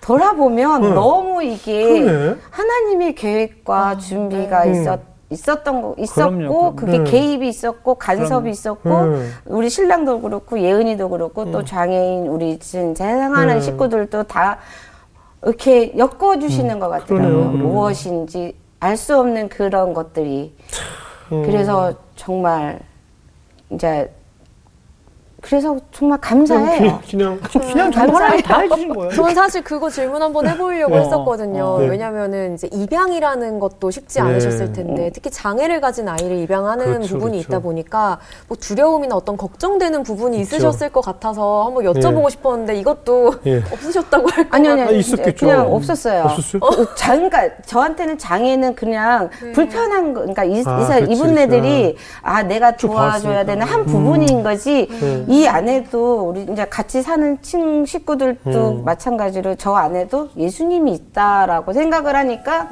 [0.00, 2.36] 돌아보면 너무 이게 그러네.
[2.50, 4.72] 하나님의 계획과 준비가 음.
[4.72, 6.76] 있었 있었던 거 있었고 그럼요.
[6.76, 7.04] 그게 음.
[7.04, 8.48] 개입이 있었고 간섭이 그럼요.
[8.50, 9.32] 있었고 음.
[9.46, 13.60] 우리 신랑도 그렇고 예은이도 그렇고 또 장애인 우리 지금 사랑하는 음.
[13.60, 14.58] 식구들도 다
[15.42, 17.16] 이렇게 엮어 주시는 것 같더라고요.
[17.28, 17.68] 그러네요, 그러네요.
[17.68, 20.54] 무엇인지 알 수 없는 그런 것들이
[21.32, 21.42] 음.
[21.44, 22.80] 그래서 정말
[23.70, 24.12] 이제
[25.44, 27.00] 그래서 정말 감사해요.
[27.10, 29.12] 그냥, 그냥 그냥 정말 다 해주신 거예요.
[29.12, 31.62] 저는 사실 그거 질문 한번 해보려고 어, 했었거든요.
[31.62, 31.88] 어, 네.
[31.88, 34.24] 왜냐면은 이제 입양이라는 것도 쉽지 네.
[34.26, 37.46] 않으셨을 텐데 특히 장애를 가진 아이를 입양하는 그렇죠, 부분이 그렇죠.
[37.48, 42.30] 있다 보니까 뭐 두려움이나 어떤 걱정되는 부분이 있으셨을 것 같아서 한번 여쭤보고 예.
[42.30, 43.58] 싶었는데 이것도 예.
[43.70, 44.56] 없으셨다고 할 거.
[44.56, 45.44] 아니 아니 아, 아니 있었겠죠.
[45.46, 46.22] 그냥 없었어요.
[46.22, 46.60] 없었어요?
[46.60, 52.42] 그 자, 그러니까 저한테는 장애는 그냥 불편한 거, 그러니까 이, 아, 이사 그치, 이분네들이 아
[52.42, 53.44] 내가 쭉 도와줘야.
[53.44, 54.88] 되는 한 부분인 거지.
[55.34, 55.40] 네.
[55.40, 58.84] 이 안에도 우리 이제 같이 사는 친 식구들도 음.
[58.84, 62.68] 마찬가지로 저 안에도 예수님이 있다라고 생각을 하니까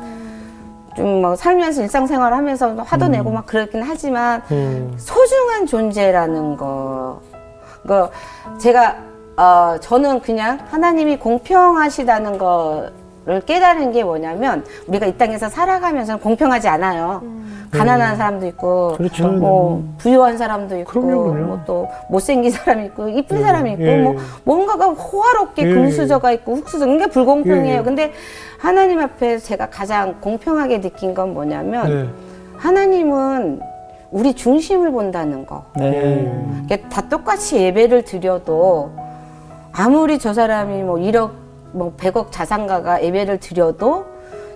[0.97, 4.95] 좀 막 살면서 일상생활 하면서 화도 내고 막 그렇긴 하지만 음.
[4.99, 7.21] 소중한 존재라는 거.
[7.87, 8.09] 그
[8.59, 8.97] 제가
[9.37, 12.91] 어 저는 그냥 하나님이 공평하시다는 거
[13.25, 17.23] 를 깨달은 게 뭐냐면 우리가 이 땅에서 살아가면서 공평하지 않아요.
[17.71, 19.29] 가난한 사람도 있고, 그렇죠.
[19.29, 21.01] 뭐 부유한 사람도 있고.
[21.01, 24.19] 뭐 또 못생긴 사람이 있고, 이쁜 예, 사람이 있고, 예, 뭐 예.
[24.45, 27.75] 뭔가가 호화롭게 예, 금수저가 있고 흙수저, 그게 불공평해요.
[27.75, 27.83] 예, 예.
[27.83, 28.13] 근데
[28.59, 32.09] 하나님 앞에 제가 가장 공평하게 느낀 건 뭐냐면 네.
[32.59, 33.61] 하나님은
[34.11, 35.65] 우리 중심을 본다는 거.
[35.77, 36.31] 네.
[36.65, 38.93] 이게 다 똑같이 예배를 드려도
[39.73, 41.42] 아무리 저 사람이 뭐 1억
[41.73, 44.07] 뭐 100억 자산가가 예배를 드려도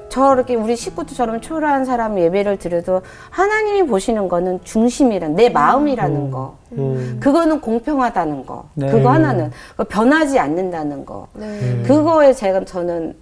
[0.08, 6.56] 저렇게 우리 식구들처럼 초라한 사람이 예배를 드려도 하나님이 보시는 거는 중심이란 내 마음이라는 거.
[6.72, 7.18] 음.
[7.20, 8.68] 그거는 공평하다는 거.
[8.74, 8.90] 네.
[8.90, 11.26] 그거 하나는 그거 변하지 않는다는 거.
[11.34, 11.82] 네.
[11.84, 13.16] 그거에 제가 저는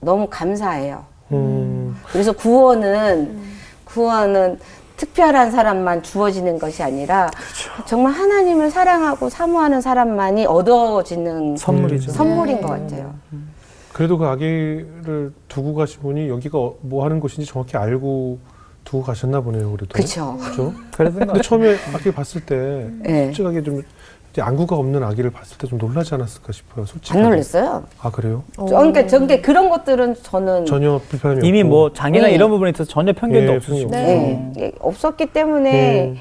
[0.00, 1.04] 너무 감사해요.
[1.32, 1.96] 음.
[2.12, 3.42] 그래서 구원은
[3.84, 4.58] 구원은
[5.08, 7.30] 특별한 사람만 주어지는 것이 아니라
[7.86, 12.10] 정말 하나님을 사랑하고 사모하는 사람만이 얻어지는 선물이죠.
[12.12, 13.14] 선물인 것 같아요.
[13.92, 18.38] 그래도 그 아기를 두고 가신 분이 여기가 어- 뭐 하는 곳인지 정확히 알고
[18.84, 19.92] 두고 가셨나 보네요, 그래도.
[19.92, 20.36] 그렇죠.
[20.38, 20.74] 그죠?
[20.96, 21.42] 근데 같아요.
[21.42, 23.24] 처음에 아기 봤을 때 예.
[23.26, 23.82] 솔직하게 좀
[24.38, 27.16] 안구가 없는 아기를 봤을 때 좀 놀라지 않았을까 싶어요, 솔직히.
[27.18, 27.84] 안 놀랐어요.
[28.00, 28.44] 아 그래요?
[28.56, 31.68] 저- 그러니까 저게 그런 것들은 저는 전혀 불편함이 이미 없고.
[31.70, 32.34] 뭐 장애나 네.
[32.34, 33.90] 이런 부분에 있어서 전혀 편견도 예, 없으시고.
[33.90, 34.14] 편견이
[34.58, 36.14] 예, 예, 없었기 때문에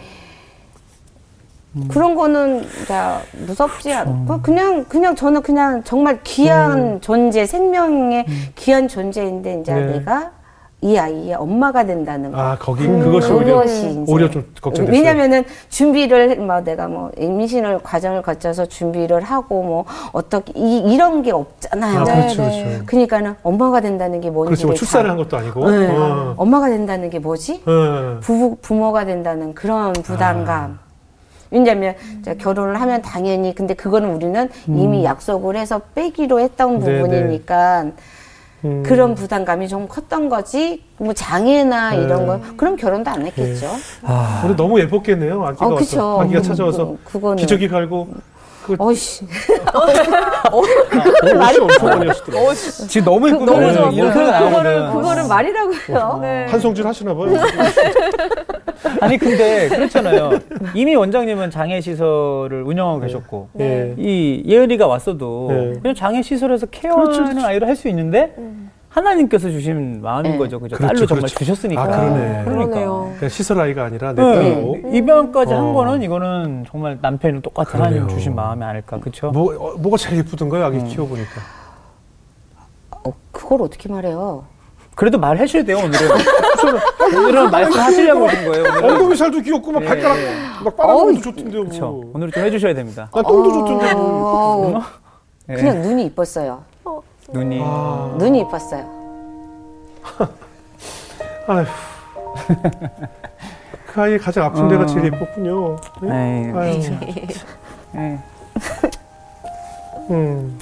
[1.76, 1.88] 음.
[1.90, 9.60] 그런 거는 자 무섭지 않고 그냥 그냥 저는 그냥 정말 귀한 존재 생명의 귀한 존재인데
[9.62, 9.86] 이제 네.
[10.00, 10.32] 내가
[10.82, 12.40] 이 아이의 엄마가 된다는 거.
[12.40, 14.96] 아 거기 그것이 오히려 그것이 오히려 좀 걱정됐어요.
[14.96, 21.32] 왜냐면은 준비를 뭐 내가 뭐 임신을 과정을 거쳐서 준비를 하고 뭐 어떻게 이, 이런 게
[21.32, 22.00] 없잖아요.
[22.00, 22.64] 아, 네, 그렇죠, 네.
[22.64, 22.86] 그렇죠.
[22.86, 25.72] 그러니까는 엄마가 된다는 게 뭔지 그렇지 뭐 출산을 한 것도 아니고.
[25.72, 25.88] 네.
[25.98, 26.36] 어.
[26.38, 27.64] 엄마가 된다는 게 뭐지?
[27.66, 28.20] 어.
[28.22, 30.78] 부부 부모가 된다는 그런 부담감.
[31.50, 37.86] 왜냐면 이제 결혼을 하면 당연히 근데 그거는 우리는 이미 약속을 해서 빼기로 했던 네, 부분이니까
[38.66, 38.84] 음.
[38.84, 42.04] 그런 부담감이 좀 컸던 거지 뭐 장애나 네.
[42.04, 43.68] 이런 거 그럼 결혼도 안 했겠죠.
[44.04, 45.46] 아, 근데 너무 예뻤겠네요.
[45.46, 45.86] 아기가 어, 와서.
[45.86, 46.22] 그쵸.
[46.22, 47.36] 아기가 음, 찾아와서 그-.
[47.36, 48.08] 기저귀 갈고
[48.68, 49.26] 그 어이씨.
[50.54, 52.54] 옷이 엄청 많이 하시더라고요.
[52.88, 53.90] 지금 너무 이쁘고 너무 좋았어요.
[53.90, 54.94] 그, 소리 그거를 나오거든.
[54.94, 56.20] 그거를 말이라고요.
[56.22, 56.46] 네.
[56.50, 57.28] 한성질 하시나 봐요.
[59.02, 60.32] 아니 근데 그렇잖아요.
[60.74, 63.96] 이미 원장님은 장애 시설을 운영하고 계셨고 예.
[63.98, 65.74] 이 예은이가 왔어도 네.
[65.82, 67.48] 그냥 장애 시설에서 케어하는 그렇죠, 그렇죠.
[67.48, 68.34] 아이를 할 수 있는데
[68.90, 70.38] 하나님께서 주신 마음인 네.
[70.38, 70.76] 거죠, 그죠?
[70.76, 71.36] 그렇죠, 딸로 정말 그렇죠.
[71.40, 71.82] 주셨으니까.
[71.84, 72.44] 아, 그러네.
[72.46, 73.14] 그러네요.
[73.18, 74.36] 그냥 시설 아이가 아니라 내 네.
[74.56, 74.78] 딸로.
[74.94, 75.58] 입양까지 어.
[75.58, 78.18] 한 거는 이거는 정말 남편이 똑같은 하나님 그러네요.
[78.18, 79.30] 주신 마음이 아닐까, 그렇죠?
[79.32, 80.66] 뭐 어, 뭐가 제일 예쁘던가요?
[80.66, 80.88] 아기 음.
[80.88, 81.30] 키워 보니까.
[83.04, 84.46] 어, 그걸 어떻게 말해요?
[84.96, 86.10] 그래도 말해줘야 돼요 오늘은.
[87.20, 88.64] 오늘은 말씀하시려고 오신 거예요.
[88.64, 88.84] 오늘은.
[88.90, 90.32] 엉덩이 살도 귀엽고 막 예, 발가락 예.
[90.64, 91.22] 막 빨아먹는.
[91.22, 91.62] 좋던데요.
[91.66, 91.82] 그렇죠.
[91.86, 92.12] 뭐.
[92.16, 93.08] 오늘은 좀 해 주셔야 됩니다.
[93.14, 93.94] 난 똥도 좋던데.
[93.94, 94.78] 뭐.
[94.78, 94.82] 어,
[95.50, 95.54] 예.
[95.54, 96.64] 그냥 눈이 이뻤어요.
[97.34, 97.60] 눈이.
[97.62, 98.86] 아, 눈이 이뻤어요.
[101.48, 101.66] 아휴.
[103.88, 104.86] 그 아이 가장 아픈 데가 어.
[104.86, 105.76] 제일 예뻤군요.
[106.04, 106.46] 네?
[106.48, 106.82] 에이, 아유.
[107.96, 108.20] 예.
[110.12, 110.58] 음.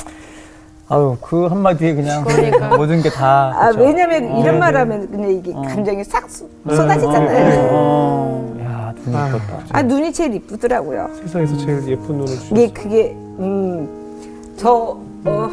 [0.87, 2.77] 아유 그 한마디에 그냥 그러니까요.
[2.77, 3.51] 모든 게 다.
[3.55, 3.81] 아, 그쵸?
[3.83, 4.39] 왜냐면 어.
[4.41, 5.61] 이런 말 하면 그냥 이게 어.
[5.61, 6.75] 감정이 싹 쏟- 네.
[6.75, 7.67] 쏟아지잖아요.
[7.71, 9.35] 어, 야 눈이 아유.
[9.35, 9.59] 이뻤다.
[9.71, 11.09] 아, 눈이 제일 이쁘더라고요.
[11.21, 12.59] 세상에서 제일 예쁜 눈을 주셨어요.
[12.59, 15.49] 이게 그게, 음, 저, 어.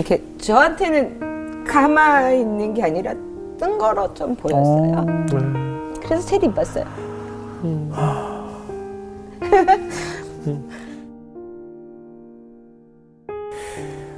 [0.00, 3.12] 이렇게 저한테는 가만히 있는 게 아니라
[3.58, 5.04] 뜬거로 좀 보였어요.
[5.30, 5.38] 네.
[6.02, 6.84] 그래서 제일 이뻤어요.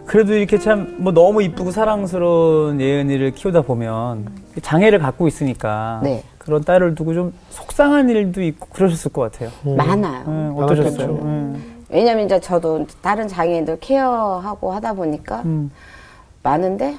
[0.06, 4.28] 그래도 이렇게 참 뭐 너무 이쁘고 사랑스러운 예은이를 키우다 보면
[4.60, 6.22] 장애를 갖고 있으니까 네.
[6.38, 9.50] 그런 딸을 두고 좀 속상한 일도 있고 그러셨을 것 같아요.
[9.76, 10.24] 많아요.
[10.26, 11.06] 음, 어떠셨어요?
[11.22, 11.81] 음.
[11.92, 15.70] 왜냐면 이제 저도 다른 장애인들 케어하고 하다 보니까 음.
[16.42, 16.96] 많은데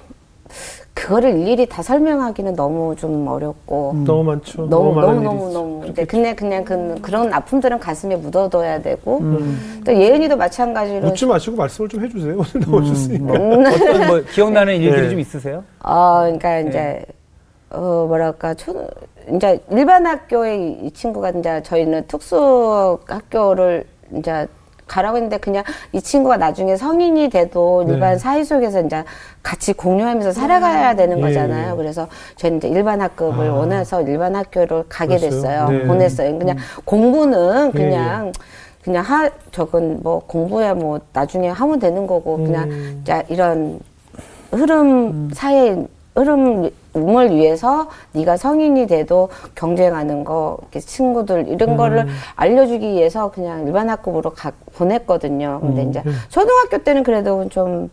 [0.94, 4.70] 그거를 일일이 다 설명하기는 너무 좀 어렵고 너무 많죠.
[4.70, 5.52] 너무 너무 너무.
[5.52, 9.82] 너무 근데 그냥 그냥 그, 그런 아픔들은 가슴에 묻어둬야 되고 음.
[9.84, 12.38] 또 예은이도 마찬가지로 묻지 마시고 말씀을 좀 해주세요.
[12.56, 13.34] 오늘 나오셨으니까.
[13.34, 15.10] 어떤 뭐 기억나는 일들이 네.
[15.10, 15.64] 좀 있으세요?
[15.84, 17.04] 어 그러니까 이제
[17.72, 18.88] 어 뭐랄까 초
[19.36, 23.86] 이제 일반 학교에 이 친구가 이제 저희는 특수 학교를
[24.16, 24.46] 이제
[24.88, 27.94] 가라고 했는데 그냥 이 친구가 나중에 성인이 돼도 네.
[27.94, 29.04] 일반 사회 속에서 이제
[29.42, 31.74] 같이 공유하면서 살아가야 되는 예, 거잖아요.
[31.74, 31.78] 예.
[31.78, 33.54] 그래서 저는 이제 일반 학급을 아.
[33.54, 35.42] 원해서 일반 학교를 가게 그랬어요?
[35.42, 35.70] 됐어요.
[35.70, 35.86] 네.
[35.86, 36.40] 보냈어요.
[36.40, 38.32] 그냥 공부는 예, 그냥
[38.84, 43.02] 그냥 하 저건 뭐 공부야 뭐 나중에 하면 되는 거고 그냥 음.
[43.06, 43.80] 자 이런
[44.52, 53.32] 흐름 사회 흐름을 위해서 네가 성인이 돼도 경쟁하는 거 이렇게 친구들 이런 거를 알려주기 위해서
[53.32, 55.60] 그냥 일반 학급으로 가, 보냈거든요.
[55.62, 57.90] 근데 이제 초등학교 때는 그래도 좀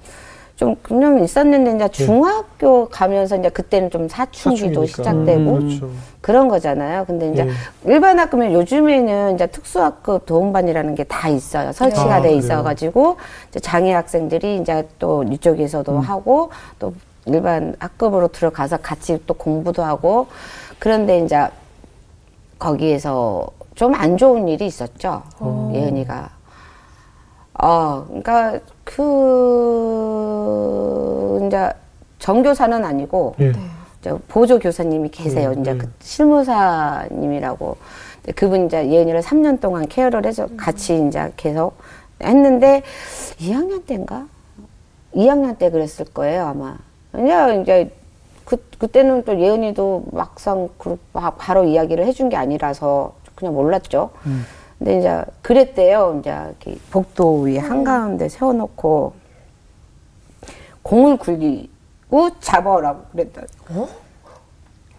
[0.61, 4.87] 좀 그냥 있었는데 이제 중학교 가면서 이제 그때는 좀 사춘기도 사춘기니까.
[4.87, 5.91] 시작되고 그렇죠.
[6.21, 7.07] 그런 거잖아요.
[7.07, 7.91] 근데 이제 예.
[7.91, 11.73] 일반 학급은 요즘에는 이제 특수학급 도움반이라는 게 다 있어요.
[11.73, 12.35] 설치가 아, 돼?
[12.35, 13.17] 있어가지고
[13.49, 16.01] 이제 장애 학생들이 이제 또 이쪽에서도 음.
[16.01, 16.93] 하고 또
[17.35, 20.27] 일반 학급으로 들어가서 같이 또 공부도 하고
[20.79, 21.49] 그런데 이제
[22.59, 25.23] 거기에서 좀 안 좋은 일이 있었죠.
[25.75, 26.31] 예은이가.
[27.63, 29.01] 어, 그러니까 그
[31.47, 31.71] 이제
[32.19, 33.53] 정교사는 아니고 예.
[34.03, 35.53] 저 보조 교사님이 계세요.
[35.57, 35.79] 음, 이제 음.
[35.79, 37.77] 그 실무사님이라고.
[38.17, 41.75] 근데 그분 이제 예은이를 3년 동안 케어를 해서 같이 이제 계속
[42.23, 42.83] 했는데
[43.39, 44.27] 2학년 때인가?
[45.15, 46.77] 2학년 때 그랬을 거예요, 아마.
[47.13, 47.91] 그냥 이제
[48.45, 54.11] 그, 그때는 또 예은이도 막상 그 바- 바로 이야기를 해준 게 아니라서 그냥 몰랐죠.
[54.79, 56.19] 근데 이제 그랬대요.
[56.21, 59.13] 이제 이렇게 복도 위에 한 가운데 세워놓고
[60.83, 63.43] 공을 굴리고 잡아오라고 그랬다.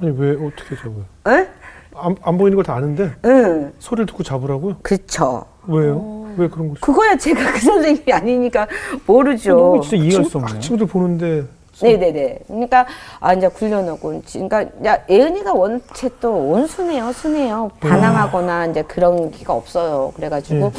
[0.02, 1.04] 아니 왜 어떻게 잡아요?
[1.28, 1.48] 응?
[1.96, 3.74] 안, 안 보이는 걸 다 아는데 응.
[3.80, 4.78] 소리를 듣고 잡으라고요?
[4.82, 5.46] 그쵸.
[5.68, 6.32] 왜요?
[6.38, 6.78] 왜 그런 걸?
[6.80, 8.68] 그거야 제가 그 선생님이 아니니까
[9.06, 9.56] 모르죠.
[9.58, 10.60] 너무 진짜 이해할 수 없네.
[10.60, 11.44] 친구들 보는데
[11.82, 12.40] 네네네.
[12.48, 12.86] 그러니까
[13.20, 17.72] 아 이제 굴려놓고 그러니까 야 예은이가 원체 또 온순해요, 순해요.
[17.80, 20.12] 반항하거나 이제 그런 기가 없어요.
[20.16, 20.72] 그래가지고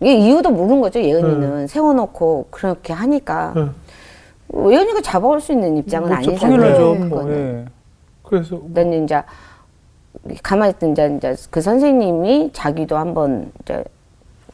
[0.00, 1.00] 이게 이유도 모르는 거죠.
[1.00, 3.68] 예은이는 세워놓고 그렇게 하니까 예.
[4.56, 6.58] 예은이가 잡아올 수 있는 입장은 그렇죠, 아니잖아요.
[6.58, 7.08] 당연하죠.
[7.08, 7.66] 그거는.
[7.66, 7.72] 예.
[8.22, 9.22] 그래서 그다음에 이제
[10.42, 13.84] 가만히 있던 이제, 이제 그 선생님이 자기도 한번 이제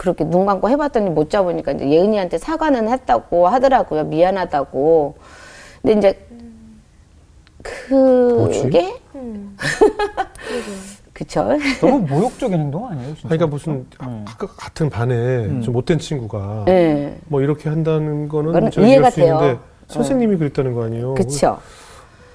[0.00, 4.04] 그렇게 눈 감고 해봤더니 못 잡으니까 이제 예은이한테 사과는 했다고 하더라고요.
[4.04, 5.14] 미안하다고.
[5.82, 6.26] 근데 이제?
[7.62, 8.94] 그게
[11.12, 11.48] 그쵸?
[11.82, 13.08] 너무 모욕적인 행동 아니에요?
[13.08, 13.28] 진짜?
[13.28, 14.24] 그러니까 무슨 음.
[14.26, 15.60] 아까 같은 반에 음.
[15.60, 17.14] 좀 못된 친구가 예.
[17.26, 19.60] 뭐 이렇게 한다는 거는 제가 이해가 수 있는데 돼요.
[19.88, 21.12] 선생님이 그랬다는 거 아니에요?
[21.12, 21.58] 그쵸?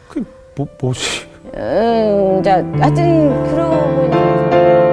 [0.07, 0.23] 그
[0.55, 1.27] 뭐, 뭐지?
[1.55, 4.84] 음, 자, 하여튼, 그러고 이제.